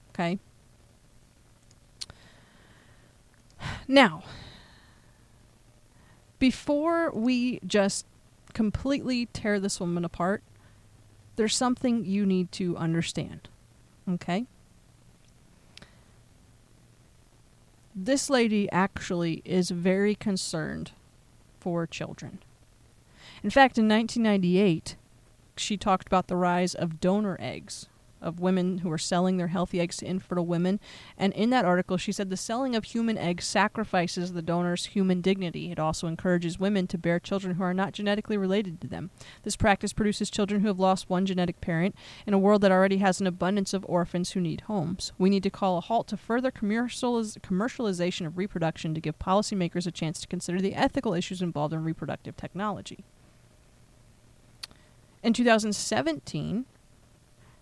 Okay? 0.10 0.40
Now, 3.88 4.24
before 6.40 7.12
we 7.12 7.60
just 7.66 8.06
completely 8.54 9.28
tear 9.28 9.60
this 9.60 9.80
woman 9.80 10.06
apart, 10.06 10.44
there's 11.36 11.56
something 11.56 12.06
you 12.06 12.26
need 12.26 12.52
to 12.54 12.76
understand. 12.78 13.50
Okay? 14.10 14.46
This 17.96 18.30
lady 18.30 18.70
actually 18.72 19.42
is 19.44 19.72
very 19.72 20.16
concerned 20.16 20.92
for 21.60 21.88
children. 21.88 22.40
In 23.44 23.50
fact, 23.50 23.78
in 23.78 23.88
1998, 23.88 24.96
she 25.56 25.78
talked 25.78 26.08
about 26.08 26.28
the 26.28 26.36
rise 26.36 26.76
of 26.76 27.00
donor 27.00 27.38
eggs 27.40 27.88
of 28.22 28.40
women 28.40 28.80
who 28.80 28.92
are 28.92 28.98
selling 28.98 29.38
their 29.38 29.48
healthy 29.48 29.80
eggs 29.80 29.98
to 29.98 30.06
infertile 30.06 30.46
women. 30.46 30.80
And 31.18 31.34
in 31.34 31.50
that 31.52 31.66
article, 31.66 31.98
she 31.98 32.12
said 32.12 32.30
the 32.30 32.38
selling 32.38 32.76
of 32.76 32.86
human 32.86 33.18
eggs 33.18 33.46
sacrifices 33.46 34.34
the 34.34 34.42
donor's 34.42 34.86
human 34.86 35.22
dignity. 35.22 35.72
It 35.72 35.80
also 35.80 36.08
encourages 36.08 36.60
women 36.60 36.88
to 36.88 36.98
bear 36.98 37.20
children 37.20 37.56
who 37.56 37.64
are 37.64 37.74
not 37.74 37.94
genetically 37.94 38.38
related 38.38 38.82
to 38.82 38.88
them. 38.88 39.12
This 39.44 39.56
practice 39.56 39.94
produces 39.94 40.30
children 40.30 40.62
who 40.62 40.68
have 40.68 40.80
lost 40.80 41.10
one 41.10 41.26
genetic 41.26 41.62
parent 41.62 41.96
in 42.26 42.34
a 42.34 42.40
world 42.40 42.62
that 42.62 42.72
already 42.72 42.98
has 42.98 43.22
an 43.22 43.28
abundance 43.28 43.74
of 43.74 43.86
orphans 43.88 44.32
who 44.32 44.42
need 44.42 44.62
homes. 44.62 45.12
We 45.18 45.30
need 45.30 45.44
to 45.44 45.50
call 45.50 45.78
a 45.78 45.82
halt 45.82 46.08
to 46.08 46.18
further 46.18 46.52
commercializ- 46.52 47.38
commercialization 47.40 48.26
of 48.26 48.38
reproduction 48.38 48.94
to 48.94 49.02
give 49.02 49.20
policymakers 49.20 49.88
a 49.88 49.92
chance 49.92 50.20
to 50.22 50.28
consider 50.28 50.62
the 50.62 50.76
ethical 50.76 51.14
issues 51.14 51.42
involved 51.42 51.74
in 51.74 51.84
reproductive 51.84 52.36
technology. 52.38 53.06
In 55.24 55.34
2017, 55.34 56.66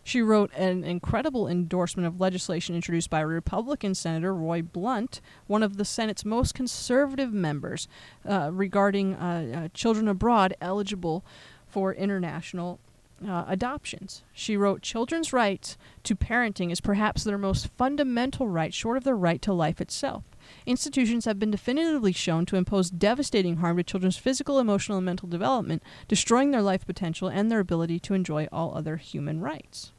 she 0.06 0.22
wrote 0.22 0.54
an 0.54 0.84
incredible 0.84 1.48
endorsement 1.48 2.06
of 2.06 2.22
legislation 2.22 2.76
introduced 2.76 3.10
by 3.10 3.22
Republican 3.22 3.96
Senator 3.96 4.36
Roy 4.36 4.62
Blunt, 4.62 5.20
one 5.48 5.64
of 5.64 5.78
the 5.78 5.84
Senate's 5.84 6.24
most 6.24 6.54
conservative 6.54 7.34
members, 7.34 7.88
uh, 8.24 8.52
regarding 8.54 9.16
uh, 9.16 9.64
uh, 9.66 9.68
children 9.74 10.08
abroad 10.08 10.56
eligible 10.62 11.26
for 11.68 11.92
international 11.92 12.80
uh, 13.28 13.46
adoptions. 13.48 14.24
She 14.32 14.56
wrote, 14.56 14.84
Children's 14.84 15.34
right 15.34 15.76
to 16.04 16.16
parenting 16.16 16.72
is 16.72 16.82
perhaps 16.82 17.24
their 17.24 17.40
most 17.40 17.70
fundamental 17.76 18.48
right, 18.48 18.76
short 18.76 18.98
of 18.98 19.06
their 19.06 19.18
right 19.18 19.42
to 19.42 19.54
life 19.54 19.82
itself. 19.82 20.24
Institutions 20.68 21.26
have 21.26 21.40
been 21.40 21.50
definitively 21.50 22.12
shown 22.12 22.46
to 22.46 22.58
impose 22.58 22.92
devastating 22.92 23.58
harm 23.58 23.78
to 23.78 23.84
children's 23.84 24.18
physical, 24.18 24.60
emotional, 24.60 25.00
and 25.00 25.06
mental 25.06 25.28
development, 25.28 25.82
destroying 26.08 26.52
their 26.52 26.62
life 26.62 26.86
potential 26.86 27.28
and 27.28 27.50
their 27.50 27.60
ability 27.60 28.00
to 28.02 28.14
enjoy 28.14 28.48
all 28.52 28.78
other 28.78 28.98
human 28.98 29.40
rights. 29.40 29.94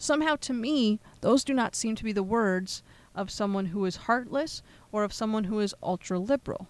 Somehow, 0.00 0.36
to 0.36 0.54
me, 0.54 0.98
those 1.20 1.44
do 1.44 1.52
not 1.52 1.76
seem 1.76 1.94
to 1.94 2.04
be 2.04 2.12
the 2.12 2.22
words 2.22 2.82
of 3.14 3.30
someone 3.30 3.66
who 3.66 3.84
is 3.84 4.08
heartless 4.08 4.62
or 4.90 5.04
of 5.04 5.12
someone 5.12 5.44
who 5.44 5.60
is 5.60 5.74
ultra 5.82 6.18
liberal. 6.18 6.68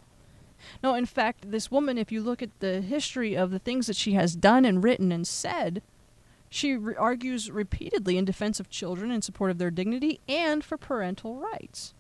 No, 0.82 0.94
in 0.94 1.06
fact, 1.06 1.52
this 1.52 1.70
woman, 1.70 1.96
if 1.96 2.10
you 2.10 2.22
look 2.22 2.42
at 2.42 2.58
the 2.58 2.80
history 2.80 3.36
of 3.36 3.52
the 3.52 3.60
things 3.60 3.86
that 3.86 3.94
she 3.94 4.14
has 4.14 4.34
done 4.34 4.64
and 4.64 4.82
written 4.82 5.12
and 5.12 5.28
said, 5.28 5.80
she 6.48 6.74
re- 6.74 6.96
argues 6.96 7.52
repeatedly 7.52 8.18
in 8.18 8.24
defense 8.24 8.58
of 8.58 8.68
children 8.68 9.12
in 9.12 9.22
support 9.22 9.52
of 9.52 9.58
their 9.58 9.70
dignity 9.70 10.18
and 10.28 10.64
for 10.64 10.76
parental 10.76 11.36
rights. 11.36 11.94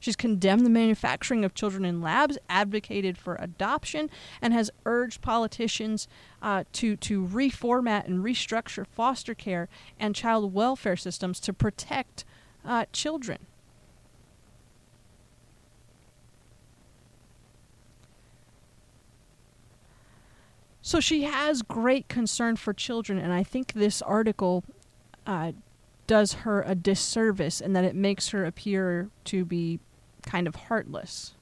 She's 0.00 0.16
condemned 0.16 0.64
the 0.64 0.70
manufacturing 0.70 1.44
of 1.44 1.54
children 1.54 1.84
in 1.84 2.00
labs, 2.00 2.38
advocated 2.48 3.18
for 3.18 3.36
adoption, 3.36 4.10
and 4.40 4.54
has 4.54 4.70
urged 4.86 5.20
politicians 5.20 6.08
uh, 6.40 6.64
to, 6.72 6.96
to 6.96 7.26
reformat 7.26 8.06
and 8.06 8.24
restructure 8.24 8.86
foster 8.86 9.34
care 9.34 9.68
and 9.98 10.14
child 10.14 10.54
welfare 10.54 10.96
systems 10.96 11.38
to 11.40 11.52
protect 11.52 12.24
uh, 12.64 12.86
children. 12.92 13.46
So 20.82 20.98
she 20.98 21.24
has 21.24 21.62
great 21.62 22.08
concern 22.08 22.56
for 22.56 22.72
children, 22.72 23.18
and 23.18 23.32
I 23.32 23.42
think 23.42 23.74
this 23.74 24.00
article 24.02 24.64
uh, 25.26 25.52
does 26.06 26.32
her 26.32 26.62
a 26.62 26.74
disservice 26.74 27.60
in 27.60 27.74
that 27.74 27.84
it 27.84 27.94
makes 27.94 28.30
her 28.30 28.44
appear 28.44 29.10
to 29.26 29.44
be 29.44 29.78
kind 30.20 30.46
of 30.46 30.54
heartless. 30.54 31.34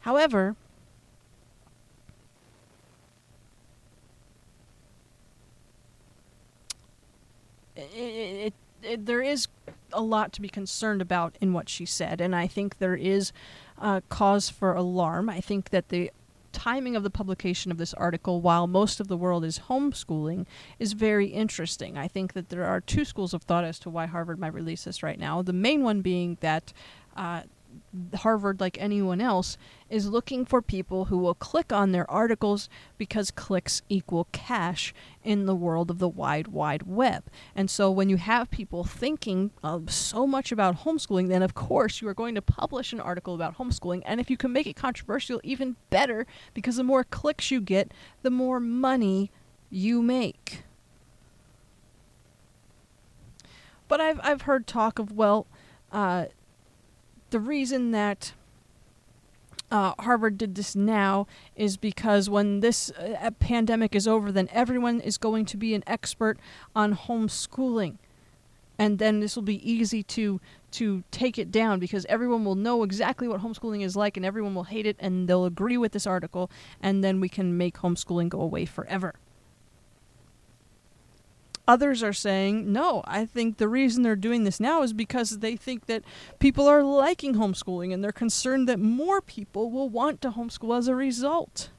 However, 0.00 0.54
it, 7.74 7.82
it, 7.82 8.54
it, 8.82 9.06
there 9.06 9.22
is 9.22 9.48
a 9.92 10.02
lot 10.02 10.32
to 10.34 10.42
be 10.42 10.48
concerned 10.48 11.00
about 11.00 11.36
in 11.40 11.52
what 11.52 11.68
she 11.68 11.86
said, 11.86 12.20
and 12.20 12.36
I 12.36 12.46
think 12.46 12.78
there 12.78 12.96
is 12.96 13.32
uh, 13.78 14.02
cause 14.08 14.50
for 14.50 14.74
alarm. 14.74 15.30
I 15.30 15.40
think 15.40 15.70
that 15.70 15.88
the 15.88 16.10
timing 16.54 16.96
of 16.96 17.02
the 17.02 17.10
publication 17.10 17.70
of 17.70 17.76
this 17.76 17.92
article, 17.94 18.40
while 18.40 18.66
most 18.66 19.00
of 19.00 19.08
the 19.08 19.16
world 19.16 19.44
is 19.44 19.60
homeschooling, 19.68 20.46
is 20.78 20.94
very 20.94 21.26
interesting. 21.26 21.98
I 21.98 22.08
think 22.08 22.32
that 22.32 22.48
there 22.48 22.64
are 22.64 22.80
two 22.80 23.04
schools 23.04 23.34
of 23.34 23.42
thought 23.42 23.64
as 23.64 23.78
to 23.80 23.90
why 23.90 24.06
Harvard 24.06 24.38
might 24.38 24.54
release 24.54 24.84
this 24.84 25.02
right 25.02 25.18
now. 25.18 25.42
The 25.42 25.52
main 25.52 25.82
one 25.82 26.00
being 26.00 26.38
that 26.40 26.72
uh, 27.16 27.42
Harvard, 28.16 28.60
like 28.60 28.76
anyone 28.80 29.20
else, 29.20 29.56
is 29.88 30.08
looking 30.08 30.44
for 30.44 30.60
people 30.60 31.06
who 31.06 31.18
will 31.18 31.34
click 31.34 31.72
on 31.72 31.92
their 31.92 32.10
articles 32.10 32.68
because 32.98 33.30
clicks 33.30 33.82
equal 33.88 34.26
cash 34.32 34.92
in 35.22 35.46
the 35.46 35.54
world 35.54 35.90
of 35.90 35.98
the 35.98 36.08
wide, 36.08 36.48
wide 36.48 36.82
web. 36.82 37.24
And 37.54 37.70
so 37.70 37.90
when 37.90 38.08
you 38.08 38.16
have 38.16 38.50
people 38.50 38.84
thinking 38.84 39.50
so 39.88 40.26
much 40.26 40.50
about 40.50 40.84
homeschooling, 40.84 41.28
then 41.28 41.42
of 41.42 41.54
course 41.54 42.00
you 42.00 42.08
are 42.08 42.14
going 42.14 42.34
to 42.34 42.42
publish 42.42 42.92
an 42.92 43.00
article 43.00 43.34
about 43.34 43.58
homeschooling. 43.58 44.02
And 44.04 44.20
if 44.20 44.30
you 44.30 44.36
can 44.36 44.52
make 44.52 44.66
it 44.66 44.76
controversial, 44.76 45.40
even 45.44 45.76
better, 45.90 46.26
because 46.52 46.76
the 46.76 46.84
more 46.84 47.04
clicks 47.04 47.50
you 47.50 47.60
get, 47.60 47.92
the 48.22 48.30
more 48.30 48.60
money 48.60 49.30
you 49.70 50.02
make. 50.02 50.64
But 53.86 54.00
I've, 54.00 54.20
I've 54.22 54.42
heard 54.42 54.66
talk 54.66 54.98
of, 54.98 55.12
well, 55.12 55.46
uh, 55.92 56.26
the 57.34 57.40
reason 57.40 57.90
that 57.90 58.32
uh, 59.68 59.92
Harvard 59.98 60.38
did 60.38 60.54
this 60.54 60.76
now 60.76 61.26
is 61.56 61.76
because 61.76 62.30
when 62.30 62.60
this 62.60 62.92
uh, 62.92 63.28
pandemic 63.40 63.96
is 63.96 64.06
over, 64.06 64.30
then 64.30 64.48
everyone 64.52 65.00
is 65.00 65.18
going 65.18 65.44
to 65.46 65.56
be 65.56 65.74
an 65.74 65.82
expert 65.84 66.38
on 66.76 66.94
homeschooling. 66.94 67.96
And 68.78 69.00
then 69.00 69.18
this 69.18 69.34
will 69.34 69.42
be 69.42 69.68
easy 69.68 70.04
to 70.04 70.40
to 70.70 71.02
take 71.10 71.36
it 71.36 71.50
down 71.50 71.80
because 71.80 72.06
everyone 72.06 72.44
will 72.44 72.54
know 72.54 72.84
exactly 72.84 73.26
what 73.26 73.40
homeschooling 73.40 73.84
is 73.84 73.96
like 73.96 74.16
and 74.16 74.24
everyone 74.24 74.54
will 74.54 74.70
hate 74.74 74.86
it 74.86 74.96
and 75.00 75.28
they'll 75.28 75.44
agree 75.44 75.76
with 75.76 75.90
this 75.90 76.06
article 76.06 76.52
and 76.80 77.02
then 77.02 77.18
we 77.18 77.28
can 77.28 77.56
make 77.56 77.78
homeschooling 77.78 78.28
go 78.28 78.40
away 78.40 78.64
forever. 78.64 79.14
Others 81.66 82.02
are 82.02 82.12
saying, 82.12 82.70
no, 82.70 83.02
I 83.06 83.24
think 83.24 83.56
the 83.56 83.68
reason 83.68 84.02
they're 84.02 84.16
doing 84.16 84.44
this 84.44 84.60
now 84.60 84.82
is 84.82 84.92
because 84.92 85.38
they 85.38 85.56
think 85.56 85.86
that 85.86 86.02
people 86.38 86.68
are 86.68 86.82
liking 86.82 87.36
homeschooling 87.36 87.92
and 87.92 88.04
they're 88.04 88.12
concerned 88.12 88.68
that 88.68 88.78
more 88.78 89.22
people 89.22 89.70
will 89.70 89.88
want 89.88 90.20
to 90.22 90.30
homeschool 90.32 90.76
as 90.76 90.88
a 90.88 90.94
result. 90.94 91.70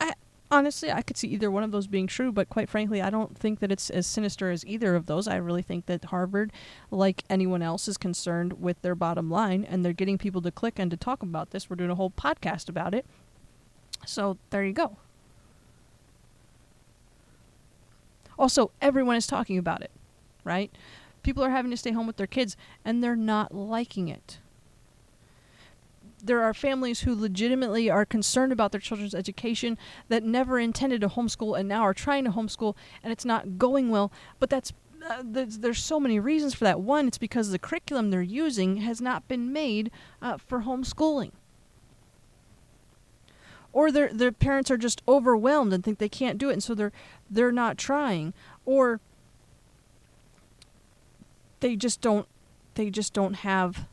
I, 0.00 0.14
honestly, 0.50 0.90
I 0.90 1.02
could 1.02 1.18
see 1.18 1.28
either 1.28 1.50
one 1.50 1.62
of 1.62 1.70
those 1.70 1.86
being 1.86 2.06
true, 2.06 2.32
but 2.32 2.48
quite 2.48 2.70
frankly, 2.70 3.02
I 3.02 3.10
don't 3.10 3.36
think 3.36 3.60
that 3.60 3.70
it's 3.70 3.90
as 3.90 4.06
sinister 4.06 4.50
as 4.50 4.64
either 4.64 4.94
of 4.94 5.04
those. 5.04 5.28
I 5.28 5.36
really 5.36 5.62
think 5.62 5.84
that 5.84 6.06
Harvard, 6.06 6.50
like 6.90 7.24
anyone 7.28 7.60
else, 7.60 7.88
is 7.88 7.98
concerned 7.98 8.54
with 8.54 8.80
their 8.80 8.94
bottom 8.94 9.30
line 9.30 9.64
and 9.64 9.84
they're 9.84 9.92
getting 9.92 10.16
people 10.16 10.40
to 10.40 10.50
click 10.50 10.78
and 10.78 10.90
to 10.90 10.96
talk 10.96 11.22
about 11.22 11.50
this. 11.50 11.68
We're 11.68 11.76
doing 11.76 11.90
a 11.90 11.94
whole 11.94 12.10
podcast 12.10 12.70
about 12.70 12.94
it. 12.94 13.04
So 14.06 14.38
there 14.48 14.64
you 14.64 14.72
go. 14.72 14.96
Also, 18.42 18.72
everyone 18.80 19.14
is 19.14 19.28
talking 19.28 19.56
about 19.56 19.82
it, 19.82 19.92
right? 20.42 20.72
People 21.22 21.44
are 21.44 21.50
having 21.50 21.70
to 21.70 21.76
stay 21.76 21.92
home 21.92 22.08
with 22.08 22.16
their 22.16 22.26
kids 22.26 22.56
and 22.84 23.00
they're 23.00 23.14
not 23.14 23.54
liking 23.54 24.08
it. 24.08 24.38
There 26.20 26.42
are 26.42 26.52
families 26.52 27.02
who 27.02 27.14
legitimately 27.14 27.88
are 27.88 28.04
concerned 28.04 28.50
about 28.50 28.72
their 28.72 28.80
children's 28.80 29.14
education 29.14 29.78
that 30.08 30.24
never 30.24 30.58
intended 30.58 31.02
to 31.02 31.08
homeschool 31.08 31.56
and 31.56 31.68
now 31.68 31.82
are 31.82 31.94
trying 31.94 32.24
to 32.24 32.32
homeschool 32.32 32.74
and 33.00 33.12
it's 33.12 33.24
not 33.24 33.58
going 33.58 33.90
well. 33.90 34.10
But 34.40 34.50
that's 34.50 34.72
uh, 35.08 35.22
there's, 35.24 35.58
there's, 35.60 35.78
so 35.78 36.00
many 36.00 36.18
reasons 36.18 36.52
for 36.52 36.64
that. 36.64 36.80
One, 36.80 37.06
it's 37.06 37.18
because 37.18 37.52
the 37.52 37.60
curriculum 37.60 38.10
they're 38.10 38.22
using 38.22 38.78
has 38.78 39.00
not 39.00 39.28
been 39.28 39.52
made 39.52 39.92
uh, 40.20 40.36
for 40.36 40.62
homeschooling 40.62 41.30
or 43.72 43.90
their 43.90 44.12
their 44.12 44.32
parents 44.32 44.70
are 44.70 44.76
just 44.76 45.02
overwhelmed 45.08 45.72
and 45.72 45.82
think 45.82 45.98
they 45.98 46.08
can't 46.08 46.38
do 46.38 46.50
it 46.50 46.54
and 46.54 46.62
so 46.62 46.74
they're 46.74 46.92
they're 47.30 47.52
not 47.52 47.78
trying 47.78 48.32
or 48.64 49.00
they 51.60 51.76
just 51.76 52.00
don't 52.00 52.26
they 52.74 52.90
just 52.90 53.12
don't 53.12 53.34
have 53.34 53.86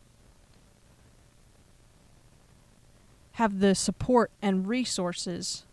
have 3.33 3.59
the 3.59 3.73
support 3.73 4.31
and 4.41 4.67
resources 4.67 5.65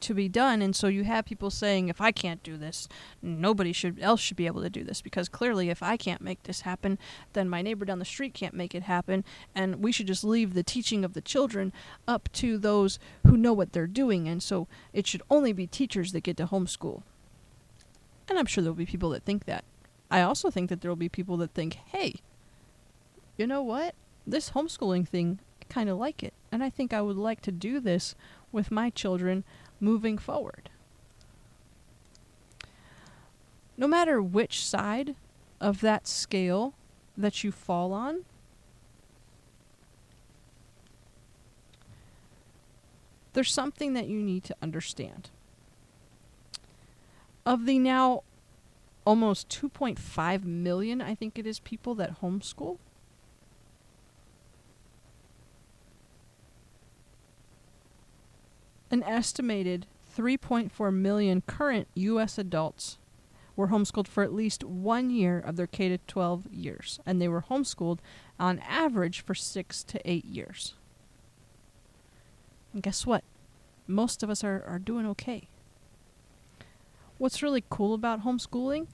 to 0.00 0.14
be 0.14 0.28
done 0.28 0.62
and 0.62 0.74
so 0.74 0.86
you 0.86 1.04
have 1.04 1.24
people 1.24 1.50
saying 1.50 1.88
if 1.88 2.00
i 2.00 2.10
can't 2.10 2.42
do 2.42 2.56
this 2.56 2.88
nobody 3.22 3.72
should 3.72 3.98
else 4.00 4.20
should 4.20 4.36
be 4.36 4.46
able 4.46 4.62
to 4.62 4.70
do 4.70 4.84
this 4.84 5.00
because 5.02 5.28
clearly 5.28 5.70
if 5.70 5.82
i 5.82 5.96
can't 5.96 6.20
make 6.20 6.42
this 6.44 6.62
happen 6.62 6.98
then 7.32 7.48
my 7.48 7.62
neighbor 7.62 7.84
down 7.84 7.98
the 7.98 8.04
street 8.04 8.34
can't 8.34 8.54
make 8.54 8.74
it 8.74 8.84
happen 8.84 9.24
and 9.54 9.82
we 9.82 9.92
should 9.92 10.06
just 10.06 10.24
leave 10.24 10.54
the 10.54 10.62
teaching 10.62 11.04
of 11.04 11.14
the 11.14 11.20
children 11.20 11.72
up 12.06 12.28
to 12.32 12.58
those 12.58 12.98
who 13.26 13.36
know 13.36 13.52
what 13.52 13.72
they're 13.72 13.86
doing 13.86 14.28
and 14.28 14.42
so 14.42 14.66
it 14.92 15.06
should 15.06 15.22
only 15.30 15.52
be 15.52 15.66
teachers 15.66 16.12
that 16.12 16.22
get 16.22 16.36
to 16.36 16.46
homeschool. 16.46 17.02
And 18.28 18.38
i'm 18.38 18.46
sure 18.46 18.62
there'll 18.62 18.74
be 18.74 18.86
people 18.86 19.10
that 19.10 19.24
think 19.24 19.44
that. 19.46 19.64
I 20.10 20.22
also 20.22 20.50
think 20.50 20.70
that 20.70 20.80
there'll 20.80 20.96
be 20.96 21.08
people 21.08 21.36
that 21.38 21.52
think 21.52 21.78
hey 21.86 22.14
you 23.36 23.46
know 23.46 23.62
what? 23.62 23.94
This 24.26 24.50
homeschooling 24.50 25.06
thing 25.06 25.38
I 25.62 25.72
kind 25.72 25.88
of 25.88 25.96
like 25.96 26.22
it 26.22 26.34
and 26.50 26.62
i 26.62 26.70
think 26.70 26.92
i 26.92 27.00
would 27.00 27.16
like 27.16 27.40
to 27.42 27.52
do 27.52 27.80
this 27.80 28.14
with 28.52 28.70
my 28.70 28.90
children 28.90 29.44
moving 29.80 30.18
forward. 30.18 30.70
No 33.76 33.86
matter 33.86 34.20
which 34.20 34.64
side 34.64 35.14
of 35.60 35.80
that 35.80 36.06
scale 36.06 36.74
that 37.16 37.44
you 37.44 37.52
fall 37.52 37.92
on, 37.92 38.24
there's 43.32 43.52
something 43.52 43.92
that 43.94 44.08
you 44.08 44.20
need 44.20 44.44
to 44.44 44.56
understand. 44.60 45.30
Of 47.46 47.66
the 47.66 47.78
now 47.78 48.24
almost 49.04 49.48
2.5 49.48 50.44
million, 50.44 51.00
I 51.00 51.14
think 51.14 51.38
it 51.38 51.46
is, 51.46 51.60
people 51.60 51.94
that 51.94 52.20
homeschool, 52.20 52.78
An 58.90 59.02
estimated 59.02 59.86
3.4 60.16 60.94
million 60.94 61.42
current 61.42 61.88
U.S. 61.94 62.38
adults 62.38 62.98
were 63.54 63.68
homeschooled 63.68 64.06
for 64.06 64.22
at 64.22 64.32
least 64.32 64.64
one 64.64 65.10
year 65.10 65.38
of 65.38 65.56
their 65.56 65.66
K 65.66 65.98
12 66.06 66.46
years, 66.52 67.00
and 67.04 67.20
they 67.20 67.28
were 67.28 67.42
homeschooled 67.42 67.98
on 68.38 68.60
average 68.60 69.20
for 69.20 69.34
six 69.34 69.82
to 69.84 70.00
eight 70.08 70.24
years. 70.24 70.74
And 72.72 72.82
guess 72.82 73.04
what? 73.04 73.24
Most 73.86 74.22
of 74.22 74.30
us 74.30 74.44
are, 74.44 74.62
are 74.66 74.78
doing 74.78 75.06
okay. 75.06 75.48
What's 77.18 77.42
really 77.42 77.64
cool 77.68 77.94
about 77.94 78.24
homeschooling 78.24 78.86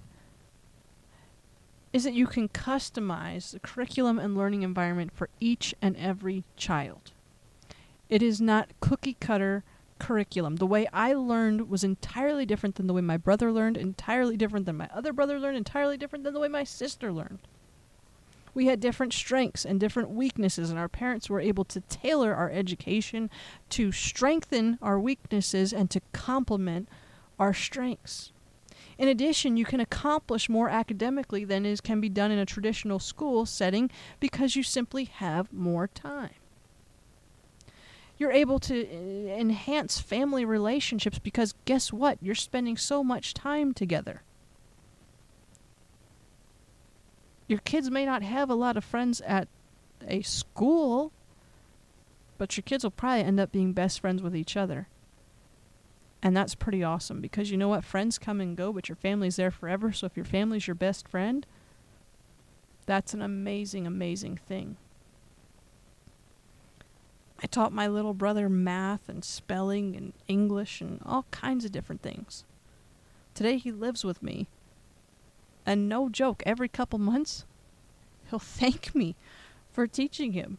is 1.92 2.04
that 2.04 2.14
you 2.14 2.26
can 2.26 2.48
customize 2.48 3.52
the 3.52 3.60
curriculum 3.60 4.18
and 4.18 4.36
learning 4.36 4.62
environment 4.62 5.12
for 5.14 5.28
each 5.40 5.74
and 5.82 5.96
every 5.96 6.42
child. 6.56 7.12
It 8.08 8.22
is 8.22 8.40
not 8.40 8.70
cookie 8.80 9.16
cutter 9.20 9.62
curriculum. 9.98 10.56
The 10.56 10.66
way 10.66 10.86
I 10.92 11.12
learned 11.12 11.68
was 11.68 11.84
entirely 11.84 12.46
different 12.46 12.76
than 12.76 12.86
the 12.86 12.94
way 12.94 13.00
my 13.00 13.16
brother 13.16 13.52
learned, 13.52 13.76
entirely 13.76 14.36
different 14.36 14.66
than 14.66 14.76
my 14.76 14.88
other 14.92 15.12
brother 15.12 15.38
learned, 15.38 15.56
entirely 15.56 15.96
different 15.96 16.24
than 16.24 16.34
the 16.34 16.40
way 16.40 16.48
my 16.48 16.64
sister 16.64 17.12
learned. 17.12 17.40
We 18.54 18.66
had 18.66 18.78
different 18.78 19.12
strengths 19.12 19.64
and 19.64 19.80
different 19.80 20.10
weaknesses, 20.10 20.70
and 20.70 20.78
our 20.78 20.88
parents 20.88 21.28
were 21.28 21.40
able 21.40 21.64
to 21.64 21.80
tailor 21.80 22.34
our 22.34 22.50
education 22.50 23.28
to 23.70 23.90
strengthen 23.90 24.78
our 24.80 25.00
weaknesses 25.00 25.72
and 25.72 25.90
to 25.90 26.00
complement 26.12 26.88
our 27.38 27.52
strengths. 27.52 28.32
In 28.96 29.08
addition, 29.08 29.56
you 29.56 29.64
can 29.64 29.80
accomplish 29.80 30.48
more 30.48 30.68
academically 30.68 31.44
than 31.44 31.66
is 31.66 31.80
can 31.80 32.00
be 32.00 32.08
done 32.08 32.30
in 32.30 32.38
a 32.38 32.46
traditional 32.46 33.00
school 33.00 33.44
setting 33.44 33.90
because 34.20 34.54
you 34.54 34.62
simply 34.62 35.04
have 35.04 35.52
more 35.52 35.88
time 35.88 36.34
you're 38.16 38.32
able 38.32 38.58
to 38.60 38.86
uh, 38.86 39.36
enhance 39.36 40.00
family 40.00 40.44
relationships 40.44 41.18
because 41.18 41.54
guess 41.64 41.92
what? 41.92 42.18
You're 42.20 42.34
spending 42.34 42.76
so 42.76 43.02
much 43.02 43.34
time 43.34 43.74
together. 43.74 44.22
Your 47.48 47.58
kids 47.58 47.90
may 47.90 48.06
not 48.06 48.22
have 48.22 48.48
a 48.48 48.54
lot 48.54 48.76
of 48.76 48.84
friends 48.84 49.20
at 49.22 49.48
a 50.06 50.22
school, 50.22 51.12
but 52.38 52.56
your 52.56 52.62
kids 52.62 52.84
will 52.84 52.90
probably 52.90 53.22
end 53.22 53.40
up 53.40 53.52
being 53.52 53.72
best 53.72 54.00
friends 54.00 54.22
with 54.22 54.34
each 54.34 54.56
other. 54.56 54.88
And 56.22 56.34
that's 56.34 56.54
pretty 56.54 56.82
awesome 56.82 57.20
because 57.20 57.50
you 57.50 57.58
know 57.58 57.68
what? 57.68 57.84
Friends 57.84 58.18
come 58.18 58.40
and 58.40 58.56
go, 58.56 58.72
but 58.72 58.88
your 58.88 58.96
family's 58.96 59.36
there 59.36 59.50
forever. 59.50 59.92
So 59.92 60.06
if 60.06 60.16
your 60.16 60.24
family's 60.24 60.66
your 60.66 60.74
best 60.74 61.06
friend, 61.06 61.46
that's 62.86 63.12
an 63.12 63.20
amazing, 63.20 63.86
amazing 63.86 64.38
thing. 64.38 64.78
I 67.44 67.46
taught 67.46 67.74
my 67.74 67.86
little 67.86 68.14
brother 68.14 68.48
math 68.48 69.06
and 69.06 69.22
spelling 69.22 69.94
and 69.96 70.14
English 70.26 70.80
and 70.80 70.98
all 71.04 71.26
kinds 71.30 71.66
of 71.66 71.72
different 71.72 72.00
things. 72.00 72.42
Today 73.34 73.58
he 73.58 73.70
lives 73.70 74.02
with 74.02 74.22
me. 74.22 74.46
And 75.66 75.86
no 75.86 76.08
joke, 76.08 76.42
every 76.46 76.68
couple 76.68 76.98
months, 76.98 77.44
he'll 78.30 78.38
thank 78.38 78.94
me 78.94 79.14
for 79.70 79.86
teaching 79.86 80.32
him. 80.32 80.56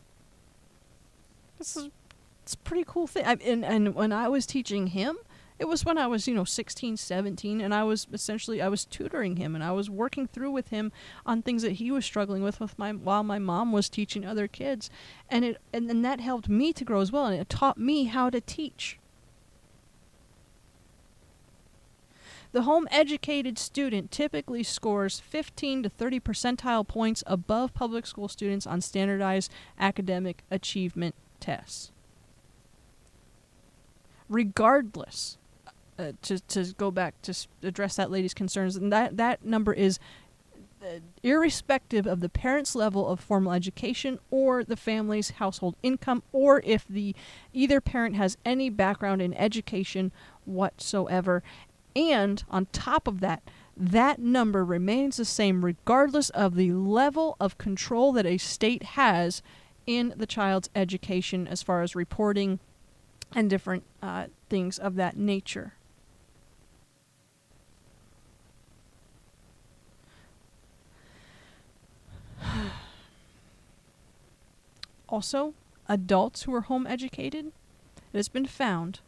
This 1.58 1.76
is 1.76 1.90
it's 2.44 2.54
a 2.54 2.58
pretty 2.58 2.84
cool 2.86 3.08
thing. 3.08 3.26
I, 3.26 3.38
and, 3.44 3.66
and 3.66 3.96
when 3.96 4.12
I 4.12 4.28
was 4.28 4.46
teaching 4.46 4.88
him, 4.88 5.18
it 5.58 5.66
was 5.66 5.86
when 5.86 5.98
I 5.98 6.06
was, 6.06 6.28
you 6.28 6.34
know, 6.34 6.44
16, 6.44 6.98
17, 6.98 7.62
and 7.62 7.74
I 7.74 7.84
was 7.84 8.08
essentially 8.12 8.62
I 8.62 8.68
was 8.68 8.84
tutoring 8.84 9.38
him 9.38 9.56
and 9.56 9.64
I 9.64 9.72
was 9.72 9.90
working 9.90 10.28
through 10.28 10.52
with 10.52 10.68
him 10.68 10.92
on 11.26 11.42
things 11.42 11.62
that 11.62 11.74
he 11.74 11.92
was 11.92 12.04
struggling 12.06 12.44
with 12.44 12.60
with 12.60 12.78
my 12.78 12.92
while 12.92 13.24
my 13.24 13.40
mom 13.40 13.72
was 13.72 13.88
teaching 13.88 14.26
other 14.26 14.48
kids. 14.48 14.90
And 15.30 15.46
it 15.46 15.62
and 15.74 15.90
then 15.90 16.02
that 16.02 16.20
helped 16.20 16.50
me 16.50 16.74
to 16.74 16.84
grow 16.84 17.00
as 17.00 17.12
well 17.12 17.28
and 17.28 17.40
it 17.40 17.50
taught 17.50 17.78
me 17.78 18.06
how 18.06 18.30
to 18.30 18.42
teach. 18.42 19.00
The 22.52 22.64
home 22.64 22.88
educated 22.92 23.58
student 23.58 24.12
typically 24.12 24.64
scores 24.64 25.20
15 25.20 25.84
to 25.84 25.90
30 25.90 26.20
percentile 26.20 26.88
points 26.88 27.24
above 27.28 27.74
public 27.74 28.06
school 28.06 28.28
students 28.28 28.68
on 28.68 28.82
standardized 28.82 29.52
academic 29.80 30.44
achievement 30.52 31.16
tests. 31.40 31.92
Regardless 34.28 35.38
uh, 35.98 36.12
to 36.24 36.40
to 36.40 36.74
go 36.78 36.92
back 36.92 37.22
to 37.24 37.34
address 37.64 37.96
that 37.96 38.12
lady's 38.12 38.34
concerns, 38.34 38.76
and 38.76 38.92
that 38.92 39.18
that 39.18 39.46
number 39.46 39.74
is 39.74 40.00
uh, 40.82 41.00
irrespective 41.24 42.06
of 42.06 42.20
the 42.20 42.30
parent's 42.30 42.76
level 42.76 43.08
of 43.08 43.20
formal 43.20 43.54
education 43.54 44.20
or 44.30 44.64
the 44.64 44.76
family's 44.76 45.32
household 45.32 45.76
income, 45.82 46.22
or 46.32 46.62
if 46.66 46.86
the 46.88 47.16
either 47.54 47.82
parent 47.82 48.16
has 48.16 48.38
any 48.46 48.70
background 48.70 49.22
in 49.22 49.34
education 49.34 50.12
whatsoever. 50.46 51.42
And 51.96 52.44
on 52.50 52.68
top 52.74 53.08
of 53.08 53.22
that, 53.22 53.42
that 53.78 54.20
number 54.20 54.64
remains 54.64 55.18
the 55.18 55.26
same 55.26 55.64
regardless 55.64 56.30
of 56.32 56.56
the 56.56 56.74
level 56.74 57.36
of 57.40 57.58
control 57.58 58.12
that 58.14 58.26
a 58.26 58.38
state 58.38 58.84
has 58.84 59.42
in 59.88 60.14
the 60.16 60.26
child's 60.26 60.70
education 60.76 61.48
as 61.48 61.64
far 61.64 61.82
as 61.82 61.96
reporting 61.96 62.60
and 63.34 63.50
different 63.50 63.84
uh, 64.02 64.26
things 64.50 64.78
of 64.78 64.96
that 64.96 65.18
nature. 65.18 65.74
Also, 75.10 75.54
adults 75.88 76.44
who 76.44 76.54
are 76.54 76.62
home 76.62 76.88
educated, 76.88 77.48
it 78.14 78.18
has 78.18 78.30
been 78.30 78.46
found 78.46 79.00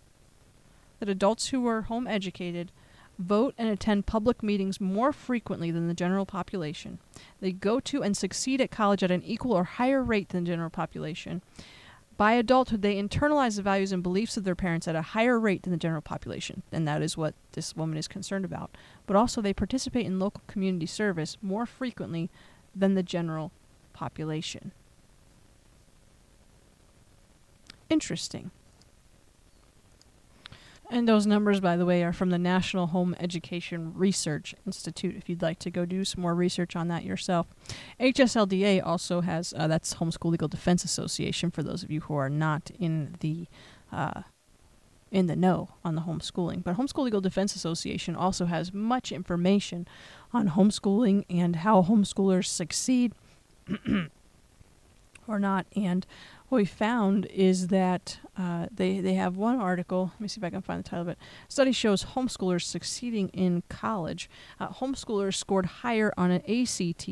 that 0.99 1.09
adults 1.09 1.49
who 1.49 1.67
are 1.67 1.83
home 1.83 2.07
educated 2.07 2.71
vote 3.19 3.53
and 3.57 3.67
attend 3.67 4.05
public 4.05 4.43
meetings 4.43 4.79
more 4.79 5.11
frequently 5.11 5.71
than 5.71 5.87
the 5.87 5.93
general 5.93 6.25
population. 6.25 6.99
They 7.39 7.51
go 7.51 7.79
to 7.79 8.03
and 8.03 8.15
succeed 8.15 8.61
at 8.61 8.71
college 8.71 9.03
at 9.03 9.11
an 9.11 9.23
equal 9.23 9.53
or 9.53 9.63
higher 9.63 10.03
rate 10.03 10.29
than 10.29 10.43
the 10.43 10.51
general 10.51 10.69
population. 10.69 11.41
By 12.15 12.33
adulthood, 12.33 12.81
they 12.81 13.01
internalize 13.01 13.57
the 13.57 13.61
values 13.61 13.91
and 13.91 14.01
beliefs 14.01 14.37
of 14.37 14.43
their 14.43 14.55
parents 14.55 14.87
at 14.87 14.95
a 14.95 15.03
higher 15.03 15.39
rate 15.39 15.63
than 15.63 15.71
the 15.71 15.77
general 15.77 16.01
population, 16.01 16.63
and 16.71 16.87
that 16.87 17.03
is 17.03 17.15
what 17.15 17.35
this 17.51 17.75
woman 17.75 17.95
is 17.95 18.07
concerned 18.07 18.43
about. 18.43 18.71
But 19.05 19.15
also, 19.15 19.39
they 19.39 19.53
participate 19.53 20.07
in 20.07 20.17
local 20.17 20.41
community 20.47 20.87
service 20.87 21.37
more 21.43 21.67
frequently 21.67 22.31
than 22.79 22.95
the 22.95 23.03
general 23.03 23.51
population. 23.93 24.71
Interesting. 27.89 28.51
And 30.89 31.07
those 31.07 31.27
numbers, 31.27 31.59
by 31.59 31.75
the 31.75 31.85
way, 31.85 32.01
are 32.03 32.13
from 32.13 32.29
the 32.29 32.37
National 32.37 32.87
Home 32.87 33.13
Education 33.19 33.93
Research 33.93 34.55
Institute. 34.65 35.15
If 35.17 35.27
you'd 35.27 35.41
like 35.41 35.59
to 35.59 35.69
go 35.69 35.85
do 35.85 36.05
some 36.05 36.21
more 36.21 36.33
research 36.33 36.77
on 36.77 36.87
that 36.87 37.03
yourself, 37.03 37.47
HSLDA 37.99 38.85
also 38.85 39.19
has 39.21 39.53
uh, 39.57 39.67
that's 39.67 39.95
Homeschool 39.95 40.31
Legal 40.31 40.47
Defense 40.47 40.85
Association. 40.85 41.51
For 41.51 41.61
those 41.61 41.83
of 41.83 41.91
you 41.91 42.01
who 42.01 42.15
are 42.15 42.29
not 42.29 42.71
in 42.79 43.15
the 43.19 43.47
uh, 43.91 44.21
in 45.11 45.27
the 45.27 45.35
know 45.35 45.69
on 45.85 45.95
the 45.95 46.01
homeschooling, 46.01 46.63
but 46.63 46.75
Homeschool 46.75 47.05
Legal 47.05 47.21
Defense 47.21 47.55
Association 47.55 48.15
also 48.15 48.45
has 48.45 48.73
much 48.73 49.11
information 49.11 49.87
on 50.33 50.49
homeschooling 50.49 51.25
and 51.29 51.57
how 51.57 51.81
homeschoolers 51.83 52.45
succeed 52.45 53.13
or 55.27 55.39
not, 55.39 55.65
and 55.75 56.05
what 56.49 56.59
we 56.59 56.65
found 56.65 57.25
is 57.25 57.67
that 57.67 58.19
uh, 58.37 58.67
they 58.71 59.01
they 59.01 59.15
have 59.15 59.35
one 59.35 59.59
article. 59.59 60.11
Let 60.13 60.21
me 60.21 60.27
see 60.27 60.39
if 60.39 60.43
I 60.45 60.49
can 60.49 60.61
find 60.61 60.83
the 60.83 60.87
title 60.87 61.01
of 61.01 61.07
it. 61.09 61.17
Study 61.49 61.71
shows 61.71 62.05
homeschoolers 62.05 62.61
succeeding 62.63 63.29
in 63.29 63.63
college. 63.67 64.29
Uh, 64.59 64.69
homeschoolers 64.69 65.35
scored 65.35 65.65
higher 65.65 66.13
on 66.17 66.31
an 66.31 66.41
ACT 66.47 67.09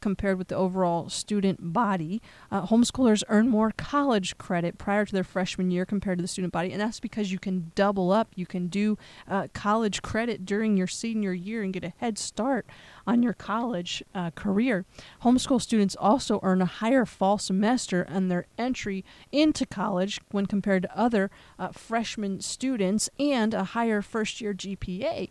compared 0.00 0.38
with 0.38 0.48
the 0.48 0.54
overall 0.54 1.08
student 1.08 1.72
body. 1.72 2.22
Uh, 2.50 2.66
homeschoolers 2.66 3.24
earn 3.28 3.48
more 3.48 3.72
college 3.76 4.38
credit 4.38 4.78
prior 4.78 5.04
to 5.04 5.12
their 5.12 5.24
freshman 5.24 5.70
year 5.70 5.84
compared 5.84 6.18
to 6.18 6.22
the 6.22 6.28
student 6.28 6.52
body, 6.52 6.70
and 6.70 6.80
that's 6.80 7.00
because 7.00 7.32
you 7.32 7.38
can 7.38 7.72
double 7.74 8.12
up. 8.12 8.28
You 8.36 8.46
can 8.46 8.68
do 8.68 8.98
uh, 9.26 9.48
college 9.52 10.02
credit 10.02 10.46
during 10.46 10.76
your 10.76 10.86
senior 10.86 11.32
year 11.32 11.62
and 11.62 11.72
get 11.72 11.82
a 11.82 11.92
head 11.98 12.18
start 12.18 12.66
on 13.06 13.22
your 13.22 13.32
college 13.32 14.02
uh, 14.14 14.30
career. 14.30 14.84
Homeschool 15.22 15.60
students 15.60 15.96
also 15.98 16.40
earn 16.42 16.60
a 16.60 16.66
higher 16.66 17.04
fall 17.04 17.38
semester 17.38 18.06
on 18.10 18.28
their 18.28 18.46
entry 18.58 19.04
into 19.32 19.64
college 19.64 20.20
when 20.30 20.46
compared 20.46 20.82
to 20.82 20.98
other 20.98 21.30
uh, 21.58 21.68
freshman 21.68 22.40
students 22.40 23.08
and 23.18 23.54
a 23.54 23.64
higher 23.64 24.02
first 24.02 24.40
year 24.40 24.52
GPA 24.52 25.30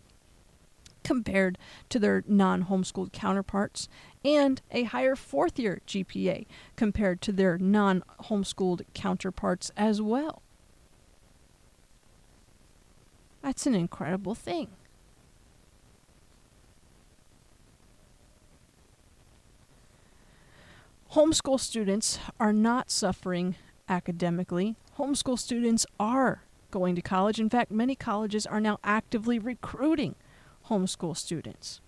compared 1.06 1.58
to 1.88 2.00
their 2.00 2.24
non 2.28 2.66
homeschooled 2.66 3.14
counterparts, 3.14 3.88
and 4.26 4.62
a 4.72 4.84
higher 4.84 5.16
fourth 5.16 5.58
year 5.58 5.82
GPA 5.88 6.46
compared 6.76 7.22
to 7.22 7.32
their 7.32 7.58
non 7.58 8.04
homeschooled 8.24 8.82
counterparts 8.94 9.72
as 9.78 10.02
well. 10.02 10.42
That's 13.42 13.68
an 13.68 13.76
incredible 13.76 14.34
thing. 14.34 14.70
Homeschool 21.16 21.62
students 21.62 22.20
are 22.42 22.52
not 22.52 22.92
suffering 22.92 23.56
academically. 23.88 24.76
Homeschool 24.98 25.40
students 25.40 25.86
are 25.98 26.44
going 26.72 26.94
to 26.94 27.02
college. 27.02 27.40
In 27.40 27.50
fact, 27.50 27.72
many 27.72 27.96
colleges 27.96 28.46
are 28.46 28.60
now 28.60 28.80
actively 28.84 29.40
recruiting 29.40 30.16
homeschool 30.68 31.16
students. 31.16 31.80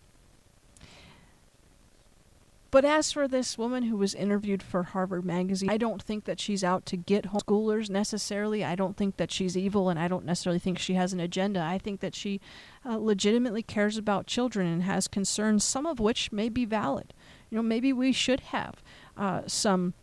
But 2.71 2.85
as 2.85 3.11
for 3.11 3.27
this 3.27 3.57
woman 3.57 3.83
who 3.83 3.97
was 3.97 4.13
interviewed 4.13 4.63
for 4.63 4.83
Harvard 4.83 5.25
Magazine, 5.25 5.69
I 5.69 5.77
don't 5.77 6.01
think 6.01 6.23
that 6.23 6.39
she's 6.39 6.63
out 6.63 6.85
to 6.85 6.95
get 6.95 7.31
homeschoolers 7.31 7.89
necessarily. 7.89 8.63
I 8.63 8.75
don't 8.75 8.95
think 8.95 9.17
that 9.17 9.31
she's 9.31 9.57
evil, 9.57 9.89
and 9.89 9.99
I 9.99 10.07
don't 10.07 10.25
necessarily 10.25 10.59
think 10.59 10.79
she 10.79 10.93
has 10.93 11.11
an 11.11 11.19
agenda. 11.19 11.61
I 11.61 11.77
think 11.77 11.99
that 11.99 12.15
she 12.15 12.39
uh, 12.85 12.97
legitimately 12.97 13.63
cares 13.63 13.97
about 13.97 14.27
children 14.27 14.67
and 14.67 14.83
has 14.83 15.07
concerns, 15.07 15.65
some 15.65 15.85
of 15.85 15.99
which 15.99 16.31
may 16.31 16.47
be 16.47 16.65
valid. 16.65 17.13
You 17.49 17.57
know, 17.57 17.63
maybe 17.63 17.93
we 17.93 18.11
should 18.11 18.41
have 18.41 18.83
uh, 19.17 19.41
some 19.47 19.93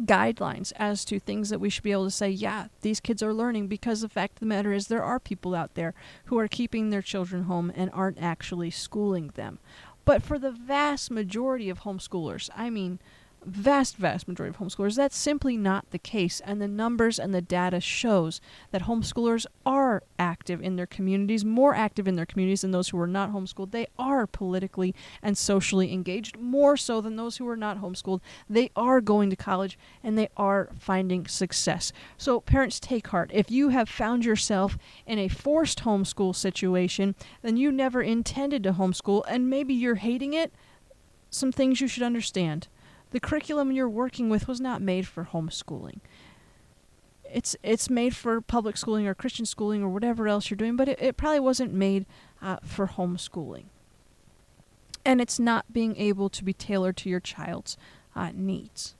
guidelines 0.00 0.72
as 0.76 1.04
to 1.04 1.18
things 1.18 1.50
that 1.50 1.58
we 1.58 1.70
should 1.70 1.82
be 1.82 1.92
able 1.92 2.04
to 2.04 2.10
say, 2.10 2.28
yeah, 2.28 2.68
these 2.82 3.00
kids 3.00 3.22
are 3.22 3.34
learning 3.34 3.66
because 3.66 4.00
the 4.00 4.08
fact 4.08 4.36
of 4.36 4.40
the 4.40 4.46
matter 4.46 4.72
is 4.72 4.86
there 4.86 5.02
are 5.02 5.18
people 5.18 5.54
out 5.54 5.74
there 5.74 5.94
who 6.26 6.38
are 6.38 6.48
keeping 6.48 6.90
their 6.90 7.02
children 7.02 7.44
home 7.44 7.72
and 7.74 7.90
aren't 7.92 8.20
actually 8.20 8.70
schooling 8.70 9.32
them. 9.34 9.58
But 10.04 10.22
for 10.22 10.38
the 10.38 10.52
vast 10.52 11.10
majority 11.10 11.68
of 11.68 11.80
homeschoolers, 11.80 12.48
I 12.56 12.70
mean, 12.70 12.98
vast, 13.44 13.96
vast 13.96 14.28
majority 14.28 14.56
of 14.56 14.60
homeschoolers, 14.60 14.96
that's 14.96 15.16
simply 15.16 15.56
not 15.56 15.90
the 15.90 15.98
case. 15.98 16.40
And 16.40 16.60
the 16.60 16.68
numbers 16.68 17.18
and 17.18 17.34
the 17.34 17.40
data 17.40 17.80
shows 17.80 18.40
that 18.70 18.82
homeschoolers 18.82 19.46
are 19.64 20.02
active 20.18 20.60
in 20.62 20.76
their 20.76 20.86
communities, 20.86 21.44
more 21.44 21.74
active 21.74 22.06
in 22.06 22.16
their 22.16 22.26
communities 22.26 22.62
than 22.62 22.70
those 22.70 22.88
who 22.88 23.00
are 23.00 23.06
not 23.06 23.32
homeschooled. 23.32 23.70
They 23.70 23.86
are 23.98 24.26
politically 24.26 24.94
and 25.22 25.36
socially 25.36 25.92
engaged, 25.92 26.38
more 26.38 26.76
so 26.76 27.00
than 27.00 27.16
those 27.16 27.36
who 27.36 27.48
are 27.48 27.56
not 27.56 27.80
homeschooled. 27.80 28.20
They 28.48 28.70
are 28.76 29.00
going 29.00 29.30
to 29.30 29.36
college 29.36 29.78
and 30.02 30.18
they 30.18 30.28
are 30.36 30.70
finding 30.78 31.26
success. 31.26 31.92
So, 32.16 32.40
parents, 32.40 32.80
take 32.80 33.08
heart. 33.08 33.30
If 33.32 33.50
you 33.50 33.70
have 33.70 33.88
found 33.88 34.24
yourself 34.24 34.78
in 35.06 35.18
a 35.18 35.28
forced 35.28 35.80
homeschool 35.80 36.34
situation, 36.34 37.14
then 37.42 37.56
you 37.56 37.72
never 37.72 38.02
intended 38.02 38.62
to 38.64 38.72
homeschool 38.72 39.24
and 39.28 39.50
maybe 39.50 39.74
you're 39.74 39.96
hating 39.96 40.34
it. 40.34 40.52
Some 41.30 41.52
things 41.52 41.80
you 41.80 41.88
should 41.88 42.02
understand 42.02 42.68
the 43.10 43.20
curriculum 43.20 43.72
you're 43.72 43.88
working 43.88 44.28
with 44.28 44.48
was 44.48 44.60
not 44.60 44.82
made 44.82 45.06
for 45.06 45.24
homeschooling. 45.24 46.00
It's 47.30 47.56
it's 47.62 47.90
made 47.90 48.16
for 48.16 48.40
public 48.40 48.76
schooling 48.76 49.06
or 49.06 49.14
Christian 49.14 49.46
schooling 49.46 49.82
or 49.82 49.88
whatever 49.88 50.28
else 50.28 50.50
you're 50.50 50.56
doing, 50.56 50.76
but 50.76 50.88
it, 50.88 51.00
it 51.00 51.16
probably 51.16 51.40
wasn't 51.40 51.72
made 51.72 52.06
uh, 52.40 52.56
for 52.64 52.86
homeschooling. 52.86 53.66
And 55.04 55.20
it's 55.20 55.38
not 55.38 55.72
being 55.72 55.96
able 55.96 56.28
to 56.30 56.44
be 56.44 56.52
tailored 56.52 56.96
to 56.98 57.08
your 57.08 57.20
child's 57.20 57.76
uh, 58.16 58.30
needs. 58.34 58.94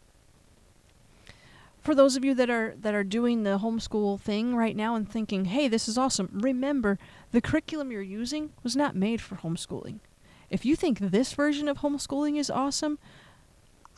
For 1.81 1.94
those 1.94 2.16
of 2.16 2.25
you 2.25 2.35
that 2.35 2.51
are 2.51 2.75
that 2.79 2.94
are 2.94 3.05
doing 3.05 3.42
the 3.42 3.59
homeschool 3.59 4.21
thing 4.21 4.55
right 4.55 4.77
now 4.77 4.94
and 4.94 5.09
thinking, 5.09 5.47
"Hey, 5.47 5.68
this 5.68 5.88
is 5.88 5.97
awesome," 5.97 6.29
remember 6.33 6.99
the 7.33 7.40
curriculum 7.40 7.90
you're 7.90 8.03
using 8.03 8.53
was 8.62 8.77
not 8.77 8.94
made 8.94 9.21
for 9.23 9.37
homeschooling. 9.37 10.01
If 10.51 10.64
you 10.64 10.77
think 10.77 10.99
this 10.99 11.33
version 11.33 11.68
of 11.68 11.79
homeschooling 11.79 12.37
is 12.38 12.51
awesome, 12.51 12.99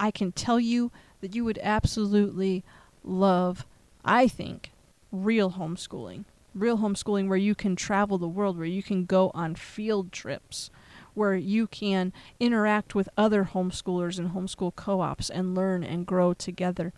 I 0.01 0.11
can 0.11 0.33
tell 0.33 0.59
you 0.59 0.91
that 1.21 1.35
you 1.35 1.45
would 1.45 1.61
absolutely 1.63 2.65
love, 3.05 3.67
I 4.03 4.27
think, 4.29 4.73
real 5.13 5.53
homeschooling. 5.53 6.25
Real 6.55 6.79
homeschooling 6.79 7.29
where 7.29 7.37
you 7.39 7.55
can 7.55 7.77
travel 7.77 8.17
the 8.17 8.27
world, 8.27 8.57
where 8.57 8.67
you 8.67 8.83
can 8.83 9.05
go 9.05 9.31
on 9.35 9.55
field 9.55 10.11
trips, 10.11 10.71
where 11.13 11.37
you 11.37 11.67
can 11.67 12.15
interact 12.41 12.95
with 12.95 13.11
other 13.17 13.51
homeschoolers 13.53 14.19
and 14.19 14.31
homeschool 14.31 14.75
co 14.75 15.03
ops 15.03 15.29
and 15.29 15.55
learn 15.55 15.85
and 15.85 16.07
grow 16.07 16.33
together. 16.33 16.95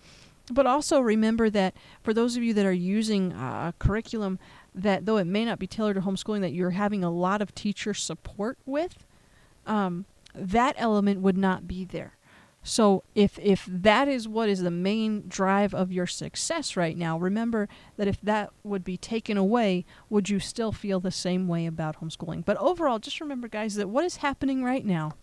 But 0.51 0.67
also 0.67 1.01
remember 1.01 1.51
that 1.51 1.75
for 2.03 2.15
those 2.15 2.37
of 2.37 2.45
you 2.45 2.55
that 2.55 2.67
are 2.67 2.73
using 2.73 3.33
a 3.33 3.75
curriculum 3.81 4.39
that, 4.75 5.07
though 5.07 5.17
it 5.17 5.27
may 5.27 5.45
not 5.45 5.59
be 5.59 5.67
tailored 5.67 5.97
to 5.97 6.03
homeschooling, 6.03 6.41
that 6.41 6.53
you're 6.53 6.71
having 6.71 7.03
a 7.03 7.11
lot 7.11 7.43
of 7.43 7.55
teacher 7.55 7.95
support 7.95 8.59
with, 8.65 9.05
um, 9.67 10.05
that 10.35 10.77
element 10.79 11.21
would 11.21 11.37
not 11.37 11.67
be 11.67 11.85
there. 11.85 12.15
So 12.63 13.03
if 13.15 13.39
if 13.41 13.67
that 13.69 14.09
is 14.09 14.29
what 14.29 14.49
is 14.49 14.63
the 14.63 14.71
main 14.71 15.25
drive 15.27 15.75
of 15.75 15.91
your 15.91 16.07
success 16.07 16.77
right 16.77 16.97
now, 16.97 17.19
remember 17.19 17.69
that 17.97 18.09
if 18.09 18.21
that 18.21 18.51
would 18.63 18.85
be 18.85 18.97
taken 18.97 19.37
away, 19.37 19.85
would 20.09 20.29
you 20.29 20.39
still 20.39 20.73
feel 20.73 21.01
the 21.01 21.11
same 21.11 21.49
way 21.49 21.67
about 21.67 22.01
homeschooling? 22.01 22.45
But 22.45 22.57
overall, 22.59 22.99
just 22.99 23.21
remember 23.21 23.49
guys 23.49 23.75
that 23.75 23.89
what 23.89 24.05
is 24.05 24.17
happening 24.17 24.63
right 24.63 24.85
now 24.85 25.15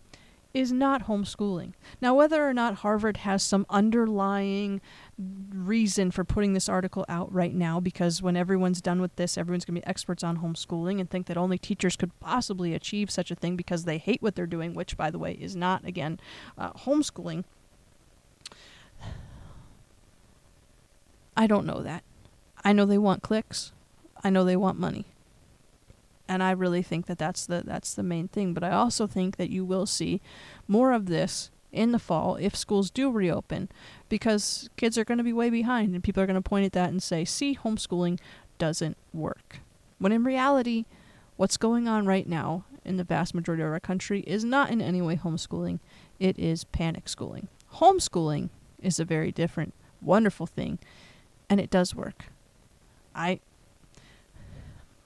is 0.52 0.72
not 0.72 1.06
homeschooling. 1.06 1.72
Now, 2.00 2.14
whether 2.14 2.46
or 2.46 2.52
not 2.52 2.76
Harvard 2.76 3.18
has 3.18 3.42
some 3.42 3.66
underlying 3.70 4.80
reason 5.52 6.10
for 6.10 6.24
putting 6.24 6.52
this 6.52 6.68
article 6.68 7.04
out 7.08 7.32
right 7.32 7.54
now, 7.54 7.80
because 7.80 8.22
when 8.22 8.36
everyone's 8.36 8.80
done 8.80 9.00
with 9.00 9.14
this, 9.16 9.36
everyone's 9.36 9.64
going 9.64 9.74
to 9.76 9.80
be 9.80 9.86
experts 9.86 10.24
on 10.24 10.38
homeschooling 10.38 11.00
and 11.00 11.10
think 11.10 11.26
that 11.26 11.36
only 11.36 11.58
teachers 11.58 11.96
could 11.96 12.18
possibly 12.20 12.74
achieve 12.74 13.10
such 13.10 13.30
a 13.30 13.34
thing 13.34 13.56
because 13.56 13.84
they 13.84 13.98
hate 13.98 14.22
what 14.22 14.34
they're 14.34 14.46
doing, 14.46 14.74
which, 14.74 14.96
by 14.96 15.10
the 15.10 15.18
way, 15.18 15.32
is 15.32 15.54
not, 15.54 15.84
again, 15.84 16.18
uh, 16.56 16.72
homeschooling. 16.72 17.44
I 21.36 21.46
don't 21.46 21.66
know 21.66 21.82
that. 21.82 22.04
I 22.64 22.72
know 22.72 22.84
they 22.84 22.98
want 22.98 23.22
clicks. 23.22 23.72
I 24.22 24.30
know 24.30 24.44
they 24.44 24.56
want 24.56 24.78
money 24.78 25.06
and 26.30 26.44
I 26.44 26.52
really 26.52 26.82
think 26.82 27.06
that 27.06 27.18
that's 27.18 27.44
the 27.44 27.64
that's 27.66 27.92
the 27.92 28.04
main 28.04 28.28
thing. 28.28 28.54
But 28.54 28.62
I 28.62 28.70
also 28.70 29.08
think 29.08 29.36
that 29.36 29.50
you 29.50 29.64
will 29.64 29.84
see 29.84 30.20
more 30.68 30.92
of 30.92 31.06
this 31.06 31.50
in 31.72 31.92
the 31.92 31.98
fall 31.98 32.36
if 32.36 32.56
schools 32.56 32.90
do 32.90 33.10
reopen, 33.10 33.68
because 34.08 34.68
kids 34.76 34.98
are 34.98 35.04
going 35.04 35.18
to 35.18 35.24
be 35.24 35.32
way 35.32 35.50
behind, 35.50 35.94
and 35.94 36.02
people 36.02 36.22
are 36.22 36.26
going 36.26 36.40
to 36.40 36.48
point 36.48 36.66
at 36.66 36.72
that 36.72 36.90
and 36.90 37.02
say, 37.02 37.24
"See, 37.24 37.56
homeschooling 37.56 38.18
doesn't 38.58 38.96
work." 39.12 39.60
When 39.98 40.12
in 40.12 40.24
reality, 40.24 40.86
what's 41.36 41.56
going 41.56 41.88
on 41.88 42.06
right 42.06 42.28
now 42.28 42.64
in 42.84 42.96
the 42.96 43.04
vast 43.04 43.34
majority 43.34 43.62
of 43.62 43.70
our 43.70 43.80
country 43.80 44.20
is 44.26 44.44
not 44.44 44.70
in 44.70 44.80
any 44.80 45.02
way 45.02 45.16
homeschooling; 45.16 45.80
it 46.18 46.38
is 46.38 46.64
panic 46.64 47.08
schooling. 47.08 47.48
Homeschooling 47.74 48.50
is 48.80 48.98
a 48.98 49.04
very 49.04 49.30
different, 49.30 49.74
wonderful 50.00 50.46
thing, 50.46 50.78
and 51.48 51.60
it 51.60 51.70
does 51.70 51.94
work. 51.94 52.26
I 53.14 53.40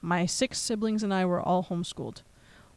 my 0.01 0.27
six 0.27 0.59
siblings 0.59 1.03
and 1.03 1.15
I 1.15 1.25
were 1.25 1.41
all 1.41 1.65
homeschooled. 1.65 2.23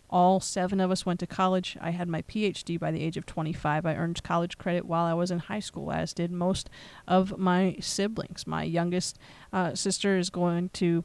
All 0.10 0.40
seven 0.40 0.80
of 0.80 0.90
us 0.90 1.06
went 1.06 1.20
to 1.20 1.28
college. 1.28 1.78
I 1.82 1.92
had 1.92 2.08
my 2.08 2.22
PhD 2.24 2.80
by 2.80 2.92
the 2.92 3.02
age 3.02 3.18
of 3.18 3.26
25. 3.26 3.86
I 3.86 3.96
earned 3.96 4.24
college 4.24 4.58
credit 4.58 4.86
while 4.86 5.06
I 5.06 5.14
was 5.14 5.32
in 5.32 5.40
high 5.40 5.60
school, 5.60 5.92
as 5.92 6.14
did 6.14 6.32
most 6.32 6.70
of 7.08 7.38
my 7.38 7.76
siblings. 7.82 8.48
My 8.48 8.64
youngest 8.64 9.20
uh, 9.52 9.76
sister 9.76 10.18
is 10.18 10.30
going 10.30 10.70
to 10.70 11.04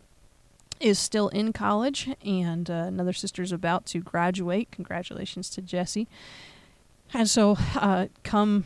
is 0.81 0.99
still 0.99 1.29
in 1.29 1.53
college, 1.53 2.11
and 2.25 2.69
uh, 2.69 2.75
another 2.75 3.13
sister 3.13 3.41
is 3.41 3.53
about 3.53 3.87
to 3.87 4.01
graduate. 4.01 4.71
Congratulations 4.73 5.49
to 5.51 5.63
Jessie. 5.63 6.09
And 7.15 7.31
so, 7.31 7.57
uh, 7.77 8.07
come, 8.25 8.65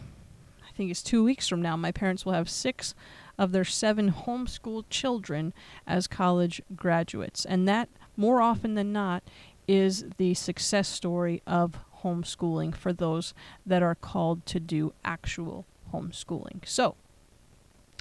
I 0.67 0.73
think 0.73 0.91
it's 0.91 1.03
two 1.03 1.23
weeks 1.23 1.47
from 1.47 1.61
now, 1.61 1.77
my 1.77 1.93
parents 1.93 2.25
will 2.25 2.33
have 2.33 2.49
six 2.49 2.95
of 3.39 3.53
their 3.53 3.65
seven 3.65 4.13
homeschooled 4.13 4.85
children 4.89 5.53
as 5.87 6.07
college 6.07 6.63
graduates. 6.75 7.45
And 7.45 7.69
that, 7.69 7.89
more 8.17 8.41
often 8.41 8.75
than 8.75 8.93
not, 8.93 9.23
is 9.67 10.05
the 10.17 10.35
success 10.35 10.89
story 10.89 11.43
of 11.47 11.79
homeschooling 12.03 12.75
for 12.75 12.93
those 12.93 13.35
that 13.65 13.83
are 13.83 13.95
called 13.95 14.47
to 14.47 14.61
do 14.61 14.93
actual 15.05 15.65
homeschooling. 15.93 16.67
So, 16.67 16.95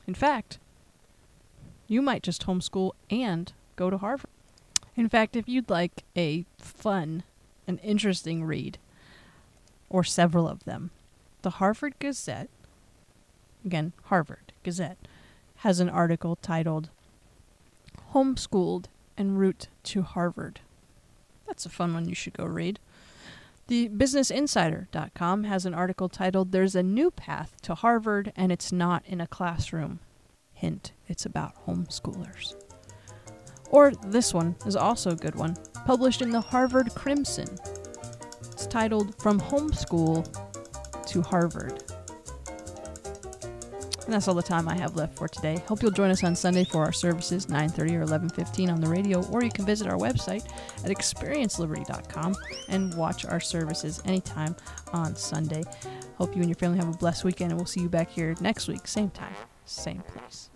In 0.08 0.14
fact, 0.14 0.60
you 1.88 2.02
might 2.02 2.24
just 2.24 2.46
homeschool 2.46 2.92
and 3.10 3.52
go 3.76 3.90
to 3.90 3.98
Harvard. 3.98 4.30
In 4.96 5.10
fact, 5.10 5.36
if 5.36 5.48
you'd 5.50 5.70
like 5.70 6.04
a 6.16 6.46
fun 6.58 7.24
and 7.68 7.80
interesting 7.84 8.44
read, 8.44 8.78
or 9.90 10.04
several 10.04 10.48
of 10.48 10.64
them, 10.66 10.92
the 11.42 11.52
Harvard 11.52 11.96
Gazette, 12.00 12.50
again, 13.66 13.94
Harvard 14.06 14.54
Gazette, 14.64 14.98
has 15.58 15.80
an 15.80 15.90
article 15.90 16.38
titled 16.42 16.90
Homeschooled 18.14 18.86
en 19.18 19.36
route 19.36 19.68
to 19.84 20.02
Harvard. 20.02 20.60
That's 21.48 21.66
a 21.66 21.70
fun 21.70 21.94
one 21.94 22.10
you 22.10 22.16
should 22.16 22.34
go 22.34 22.46
read. 22.46 22.80
The 23.68 23.90
BusinessInsider.com 23.90 25.46
has 25.46 25.66
an 25.66 25.74
article 25.74 26.08
titled 26.08 26.52
There's 26.52 26.76
a 26.76 26.84
New 26.84 27.10
Path 27.10 27.56
to 27.64 27.74
Harvard 27.74 28.32
and 28.36 28.52
It's 28.52 28.72
Not 28.72 29.04
in 29.08 29.20
a 29.20 29.28
Classroom. 29.28 30.00
Hint, 30.54 30.92
it's 31.08 31.26
about 31.26 31.66
homeschoolers. 31.66 32.54
Or 33.72 33.92
this 33.92 34.34
one 34.34 34.56
is 34.66 34.76
also 34.76 35.12
a 35.12 35.16
good 35.16 35.36
one, 35.36 35.56
published 35.86 36.22
in 36.22 36.30
the 36.30 36.42
Harvard 36.42 36.94
Crimson. 36.94 37.58
It's 38.52 38.68
titled 38.68 39.20
From 39.20 39.40
Homeschool 39.40 40.28
to 41.08 41.22
Harvard. 41.24 41.85
And 44.06 44.14
that's 44.14 44.28
all 44.28 44.36
the 44.36 44.44
time 44.44 44.70
I 44.70 44.78
have 44.78 44.96
left 44.96 45.18
for 45.18 45.28
today. 45.28 45.64
Hope 45.68 45.82
you'll 45.82 45.92
join 45.92 46.12
us 46.12 46.24
on 46.24 46.36
Sunday 46.36 46.64
for 46.64 46.84
our 46.84 46.92
services, 46.92 47.48
9:30 47.50 47.96
or 47.96 48.04
11:15 48.04 48.70
on 48.70 48.80
the 48.80 48.88
radio, 48.88 49.26
or 49.32 49.44
you 49.44 49.50
can 49.50 49.66
visit 49.66 49.88
our 49.88 49.98
website 49.98 50.46
at 50.84 50.92
experienceliberty.com 50.92 52.36
and 52.70 52.94
watch 52.94 53.26
our 53.26 53.40
services 53.40 54.02
anytime 54.06 54.56
on 54.94 55.16
Sunday. 55.16 55.64
Hope 56.18 56.36
you 56.36 56.42
and 56.42 56.50
your 56.50 56.56
family 56.56 56.78
have 56.78 56.94
a 56.94 56.98
blessed 56.98 57.24
weekend, 57.24 57.52
and 57.52 57.60
we'll 57.60 57.66
see 57.66 57.82
you 57.82 57.90
back 57.90 58.10
here 58.10 58.36
next 58.40 58.68
week, 58.68 58.88
same 58.88 59.10
time, 59.10 59.34
same 59.66 60.02
place. 60.02 60.50